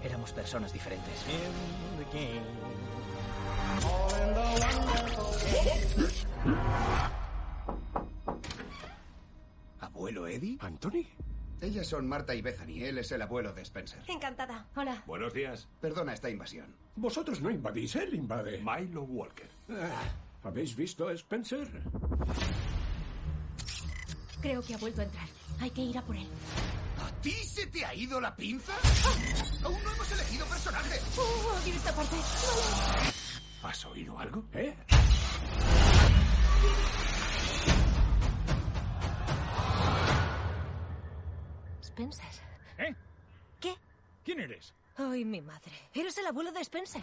[0.04, 1.26] éramos personas diferentes.
[1.28, 3.48] in the game.
[9.80, 10.58] ¿Abuelo Eddie?
[10.62, 11.06] ¿Anthony?
[11.62, 12.84] Ellas son Marta y Bethany.
[12.84, 14.00] Él es el abuelo de Spencer.
[14.08, 14.68] Encantada.
[14.76, 15.04] Hola.
[15.08, 15.68] Buenos días.
[15.82, 16.68] Perdona esta invasión.
[16.96, 18.62] Vosotros no invadís, él invade.
[18.64, 19.50] Milo Walker.
[19.70, 20.04] Ah,
[20.44, 21.68] ¿Habéis visto a Spencer?
[24.42, 25.28] Creo que ha vuelto a entrar.
[25.60, 26.28] Hay que ir a por él.
[27.00, 28.74] ¿A ti se te ha ido la pinza?
[29.64, 31.00] Aún no hemos elegido personaje.
[31.18, 31.62] ¡Uh!
[31.62, 32.16] odio esta parte!
[33.64, 34.44] ¿Has oído algo?
[34.54, 34.76] ¿Eh?
[41.82, 42.26] Spencer.
[42.78, 42.96] ¿Eh?
[43.60, 43.76] ¿Qué?
[44.24, 44.74] ¿Quién eres?
[44.96, 45.72] Ay, mi madre.
[45.94, 47.02] Eres el abuelo de Spencer.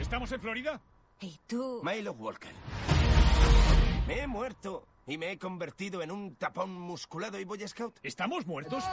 [0.00, 0.80] ¿Estamos en Florida?
[1.20, 1.80] ¿Y tú?
[1.82, 2.52] Milo Walker.
[4.06, 7.98] Me he muerto y me he convertido en un tapón musculado y boy scout.
[8.02, 8.84] ¿Estamos muertos?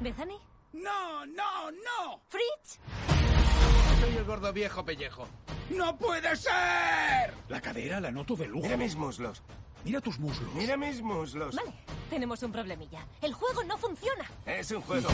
[0.00, 0.38] ¿Bethany?
[0.74, 2.20] ¡No, no, no!
[2.28, 2.78] ¿Fritz?
[4.00, 5.26] Soy el gordo viejo pellejo.
[5.70, 7.34] ¡No puede ser!
[7.48, 8.64] La cadera la noto de lujo.
[8.64, 9.42] Mira mis muslos.
[9.84, 10.52] Mira tus muslos.
[10.54, 11.56] Mira mis muslos.
[11.56, 11.72] Vale,
[12.10, 13.06] tenemos un problemilla.
[13.22, 14.30] El juego no funciona.
[14.44, 15.08] Es un juego.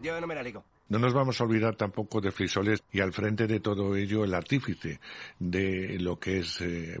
[0.00, 0.64] Yo no me la ligo.
[0.88, 4.34] No nos vamos a olvidar tampoco de Frisolet y al frente de todo ello el
[4.34, 5.00] artífice
[5.38, 6.98] de lo que es eh,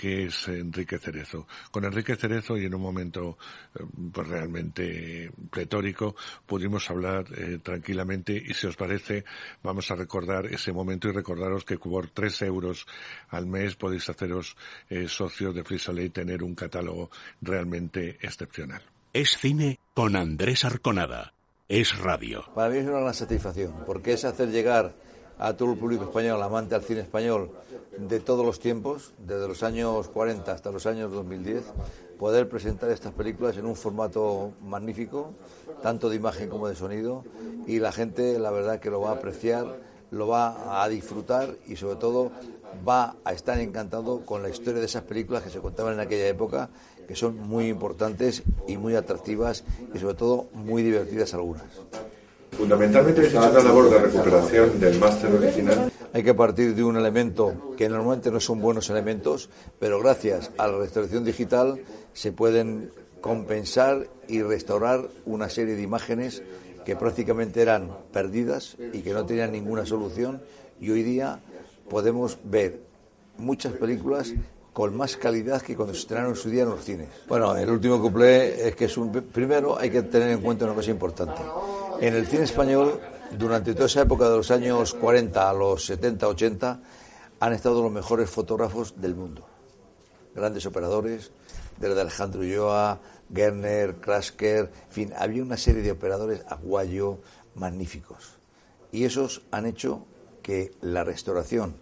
[0.00, 1.46] que es Enrique Cerezo.
[1.70, 3.36] Con Enrique Cerezo y en un momento
[3.74, 6.16] eh, pues realmente pletórico
[6.46, 9.26] pudimos hablar eh, tranquilamente y si os parece
[9.62, 12.86] vamos a recordar ese momento y recordaros que por tres euros
[13.28, 14.56] al mes podéis haceros
[14.88, 17.10] eh, socios de Frisolet y tener un catálogo
[17.42, 18.82] realmente excepcional.
[19.12, 21.34] Es cine con Andrés Arconada.
[21.70, 22.42] Es radio.
[22.52, 24.92] Para mí es una gran satisfacción, porque es hacer llegar
[25.38, 27.52] a todo el público español, amante al cine español
[27.96, 31.62] de todos los tiempos, desde los años 40 hasta los años 2010,
[32.18, 35.32] poder presentar estas películas en un formato magnífico,
[35.80, 37.22] tanto de imagen como de sonido,
[37.68, 39.78] y la gente, la verdad, que lo va a apreciar,
[40.10, 42.32] lo va a disfrutar y, sobre todo,
[42.86, 46.26] va a estar encantado con la historia de esas películas que se contaban en aquella
[46.26, 46.68] época
[47.10, 51.64] que son muy importantes y muy atractivas y sobre todo muy divertidas algunas.
[52.52, 55.90] Fundamentalmente es una labor de recuperación del máster original.
[56.12, 59.50] Hay que partir de un elemento que normalmente no son buenos elementos,
[59.80, 61.80] pero gracias a la restauración digital
[62.12, 66.44] se pueden compensar y restaurar una serie de imágenes
[66.84, 70.40] que prácticamente eran perdidas y que no tenían ninguna solución
[70.80, 71.40] y hoy día
[71.88, 72.78] podemos ver
[73.36, 74.32] muchas películas
[74.72, 77.08] con más calidad que cuando se estrenaron en su día en los cines.
[77.28, 79.10] Bueno, el último cuplé es que es un...
[79.10, 81.42] Primero hay que tener en cuenta una cosa importante.
[82.00, 83.00] En el cine español,
[83.36, 86.80] durante toda esa época de los años 40 a los 70, 80,
[87.40, 89.46] han estado los mejores fotógrafos del mundo.
[90.34, 91.32] Grandes operadores,
[91.78, 93.00] desde Alejandro Ulloa,
[93.34, 97.18] Gerner, Krasker, en fin, había una serie de operadores aguayo
[97.54, 98.38] magníficos.
[98.92, 100.06] Y esos han hecho
[100.42, 101.74] que la restauración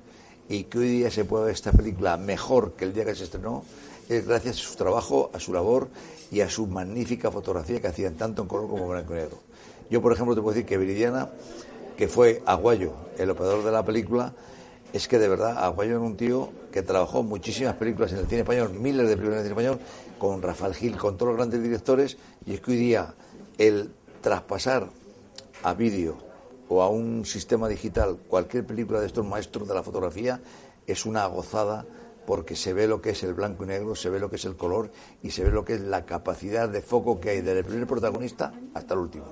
[0.48, 3.24] y que hoy día se pueda ver esta película mejor que el día que se
[3.24, 3.64] estrenó
[4.08, 5.88] es gracias a su trabajo, a su labor
[6.30, 9.38] y a su magnífica fotografía que hacían tanto en color como en blanco y negro.
[9.90, 11.30] Yo, por ejemplo, te puedo decir que Viridiana,
[11.96, 14.32] que fue Aguayo, el operador de la película,
[14.92, 18.40] es que de verdad Aguayo era un tío que trabajó muchísimas películas en el cine
[18.40, 19.86] español, miles de películas en el cine español,
[20.18, 22.16] con Rafael Gil, con todos los grandes directores,
[22.46, 23.14] y es que hoy día
[23.58, 23.90] el
[24.22, 24.88] traspasar
[25.62, 26.27] a vídeo
[26.68, 30.40] o a un sistema digital cualquier película de estos maestros de la fotografía
[30.86, 31.86] es una gozada
[32.26, 34.44] porque se ve lo que es el blanco y negro, se ve lo que es
[34.44, 34.90] el color
[35.22, 37.86] y se ve lo que es la capacidad de foco que hay desde el primer
[37.86, 39.24] protagonista hasta el último.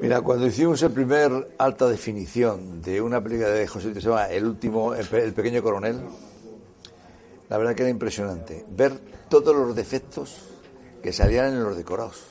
[0.00, 4.28] Mira, cuando hicimos el primer alta definición de una película de José que se llama
[4.28, 6.00] El último, el, el pequeño coronel,
[7.50, 10.36] la verdad que era impresionante ver todos los defectos
[11.02, 12.22] que salían en los decorados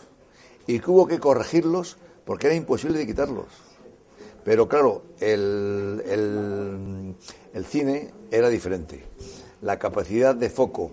[0.65, 3.70] y que hubo que corregirlos porque era imposible de quitarlos.
[4.43, 6.01] Pero claro, el,
[7.53, 9.03] el, cine era diferente.
[9.61, 10.91] La capacidad de foco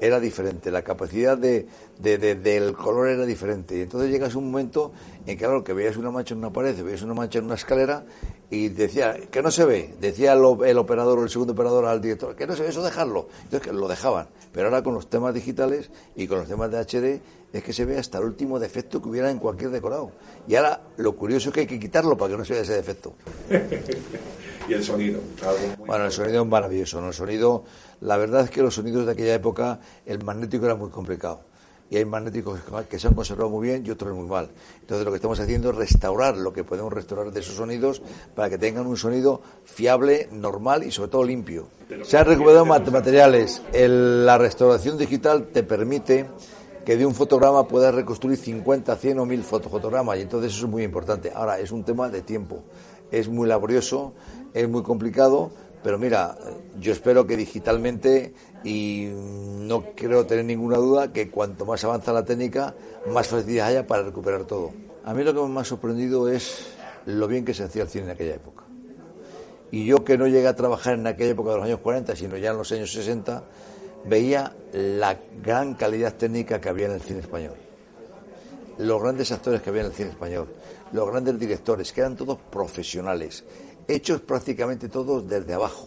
[0.00, 0.70] era diferente.
[0.70, 1.66] La capacidad de,
[1.98, 3.76] de, de, del color era diferente.
[3.76, 4.92] Y entonces llegas a un momento
[5.26, 7.54] en que, claro, que veías una mancha en una pared, veías una mancha en una
[7.54, 8.04] escalera
[8.50, 9.94] y decía, que no se ve.
[10.00, 12.82] Decía el, el operador o el segundo operador al director, que no se ve, eso
[12.82, 13.28] dejarlo.
[13.44, 14.28] Entonces lo dejaban.
[14.52, 17.20] Pero ahora con los temas digitales y con los temas de HD
[17.52, 20.10] es que se ve hasta el último defecto que hubiera en cualquier decorado.
[20.48, 22.74] Y ahora lo curioso es que hay que quitarlo para que no se vea ese
[22.74, 23.14] defecto.
[24.68, 25.20] y el sonido.
[25.86, 27.00] Bueno, el sonido es maravilloso.
[27.00, 27.08] ¿no?
[27.08, 27.64] El sonido,
[28.00, 31.40] la verdad es que los sonidos de aquella época, el magnético era muy complicado.
[31.90, 34.50] Y hay magnéticos que se han conservado muy bien y otros muy mal.
[34.80, 38.00] Entonces lo que estamos haciendo es restaurar lo que podemos restaurar de esos sonidos
[38.34, 41.68] para que tengan un sonido fiable, normal y sobre todo limpio.
[42.02, 43.62] Se han recuperado materiales.
[43.72, 46.26] El, la restauración digital te permite
[46.84, 50.70] que de un fotograma puedas reconstruir 50, 100 o 1000 fotogramas y entonces eso es
[50.70, 51.32] muy importante.
[51.34, 52.62] Ahora, es un tema de tiempo.
[53.10, 54.14] Es muy laborioso,
[54.52, 55.52] es muy complicado,
[55.84, 56.34] pero mira,
[56.80, 58.32] yo espero que digitalmente,
[58.64, 62.74] y no quiero tener ninguna duda, que cuanto más avanza la técnica,
[63.06, 64.72] más facilidad haya para recuperar todo.
[65.04, 66.68] A mí lo que me ha sorprendido es
[67.04, 68.64] lo bien que se hacía el cine en aquella época.
[69.72, 72.38] Y yo que no llegué a trabajar en aquella época de los años 40, sino
[72.38, 73.44] ya en los años 60,
[74.06, 77.56] veía la gran calidad técnica que había en el cine español.
[78.78, 80.48] Los grandes actores que había en el cine español,
[80.92, 83.44] los grandes directores, que eran todos profesionales,
[83.88, 85.86] hechos prácticamente todos desde abajo,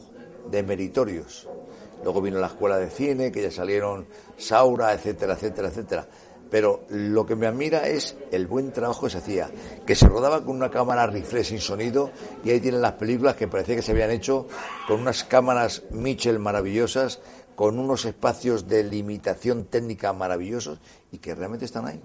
[0.49, 1.47] de meritorios.
[2.03, 4.07] Luego vino la escuela de cine, que ya salieron
[4.37, 6.07] Saura, etcétera, etcétera, etcétera.
[6.49, 9.49] pero lo que me admira es el buen trabajo que se hacía,
[9.85, 12.11] que se rodaba con una cámara rifle sin sonido
[12.45, 14.47] y ahí tienen las películas que parecía que se habían hecho
[14.87, 17.19] con unas cámaras Mitchell maravillosas,
[17.55, 20.79] con unos espacios de limitación técnica maravillosos
[21.11, 22.01] y que realmente están ahí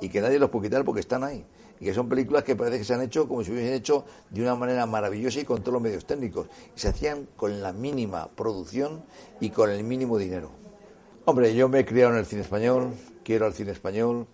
[0.00, 1.44] y que nadie los puede quitar porque están ahí
[1.84, 4.40] y que son películas que parece que se han hecho como si hubiesen hecho de
[4.40, 8.30] una manera maravillosa y con todos los medios técnicos y se hacían con la mínima
[8.34, 9.04] producción
[9.38, 10.50] y con el mínimo dinero.
[11.26, 14.26] Hombre, yo me he criado en el cine español, quiero al cine español,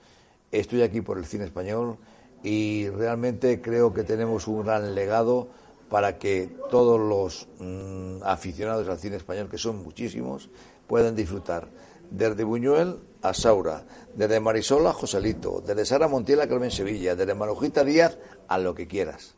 [0.52, 1.96] estoy aquí por el cine español
[2.44, 5.48] y realmente creo que tenemos un gran legado
[5.88, 10.50] para que todos los mm, aficionados al cine español, que son muchísimos,
[10.86, 11.68] puedan disfrutar
[12.12, 13.84] desde Buñuel a Saura,
[14.14, 18.18] desde Marisol a Joselito, desde Sara Montiel a Carmen Sevilla, desde Marujita Díaz
[18.48, 19.34] a lo que quieras.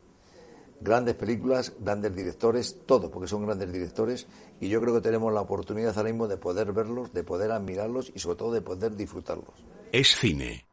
[0.81, 4.27] Grandes películas, grandes directores, todos, porque son grandes directores,
[4.59, 8.11] y yo creo que tenemos la oportunidad ahora mismo de poder verlos, de poder admirarlos
[8.13, 9.63] y sobre todo de poder disfrutarlos.
[9.91, 10.65] Es cine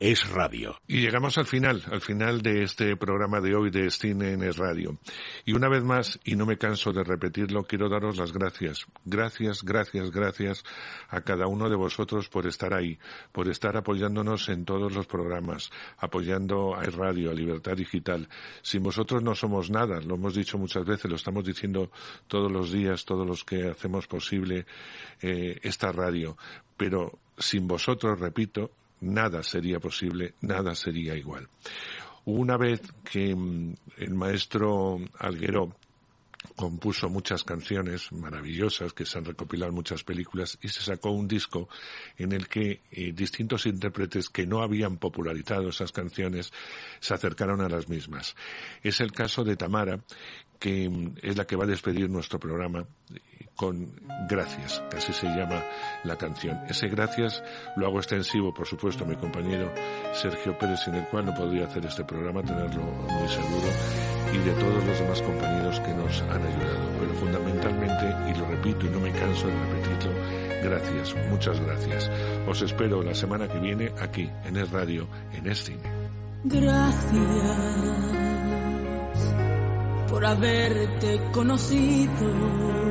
[0.00, 0.76] es radio.
[0.86, 4.56] Y llegamos al final, al final de este programa de hoy de Cine en Es
[4.56, 4.96] Radio.
[5.44, 8.86] Y una vez más, y no me canso de repetirlo, quiero daros las gracias.
[9.04, 10.62] Gracias, gracias, gracias
[11.08, 12.98] a cada uno de vosotros por estar ahí,
[13.32, 18.28] por estar apoyándonos en todos los programas, apoyando a Es Radio, a Libertad Digital.
[18.62, 21.90] Sin vosotros no somos nada, lo hemos dicho muchas veces, lo estamos diciendo
[22.28, 24.64] todos los días, todos los que hacemos posible
[25.22, 26.36] eh, esta radio.
[26.76, 28.70] Pero sin vosotros, repito,
[29.00, 31.48] nada sería posible, nada sería igual.
[32.24, 35.74] Una vez que mm, el maestro Alguero
[36.56, 41.26] compuso muchas canciones maravillosas que se han recopilado en muchas películas y se sacó un
[41.26, 41.68] disco
[42.16, 46.52] en el que eh, distintos intérpretes que no habían popularizado esas canciones
[47.00, 48.36] se acercaron a las mismas.
[48.82, 50.00] Es el caso de Tamara,
[50.58, 52.86] que mm, es la que va a despedir nuestro programa
[53.58, 53.92] con
[54.28, 55.64] Gracias, que así se llama
[56.04, 56.60] la canción.
[56.68, 57.42] Ese Gracias
[57.76, 59.74] lo hago extensivo, por supuesto, a mi compañero
[60.12, 63.66] Sergio Pérez, sin el cual no podría hacer este programa, tenerlo muy seguro,
[64.32, 66.88] y de todos los demás compañeros que nos han ayudado.
[67.00, 70.12] Pero fundamentalmente, y lo repito y no me canso de repetirlo,
[70.62, 72.10] gracias, muchas gracias.
[72.46, 75.76] Os espero la semana que viene aquí, en el radio, en este
[76.44, 77.08] Gracias
[80.08, 82.88] por haberte conocido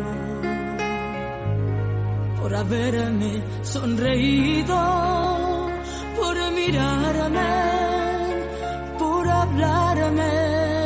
[2.48, 4.78] por haberme sonreído,
[6.16, 7.42] por mirarme,
[8.98, 10.77] por hablarme.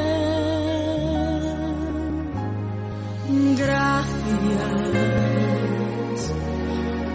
[3.43, 4.11] Gracias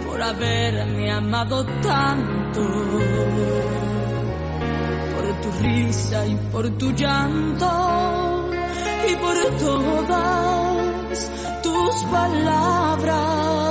[0.05, 2.61] por haberme amado tanto,
[5.15, 8.49] por tu risa y por tu llanto
[9.09, 11.31] y por todas
[11.63, 13.66] tus palabras.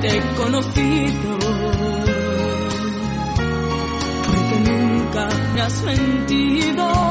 [0.00, 1.38] Haberte conocido,
[4.24, 7.09] porque nunca me has mentido.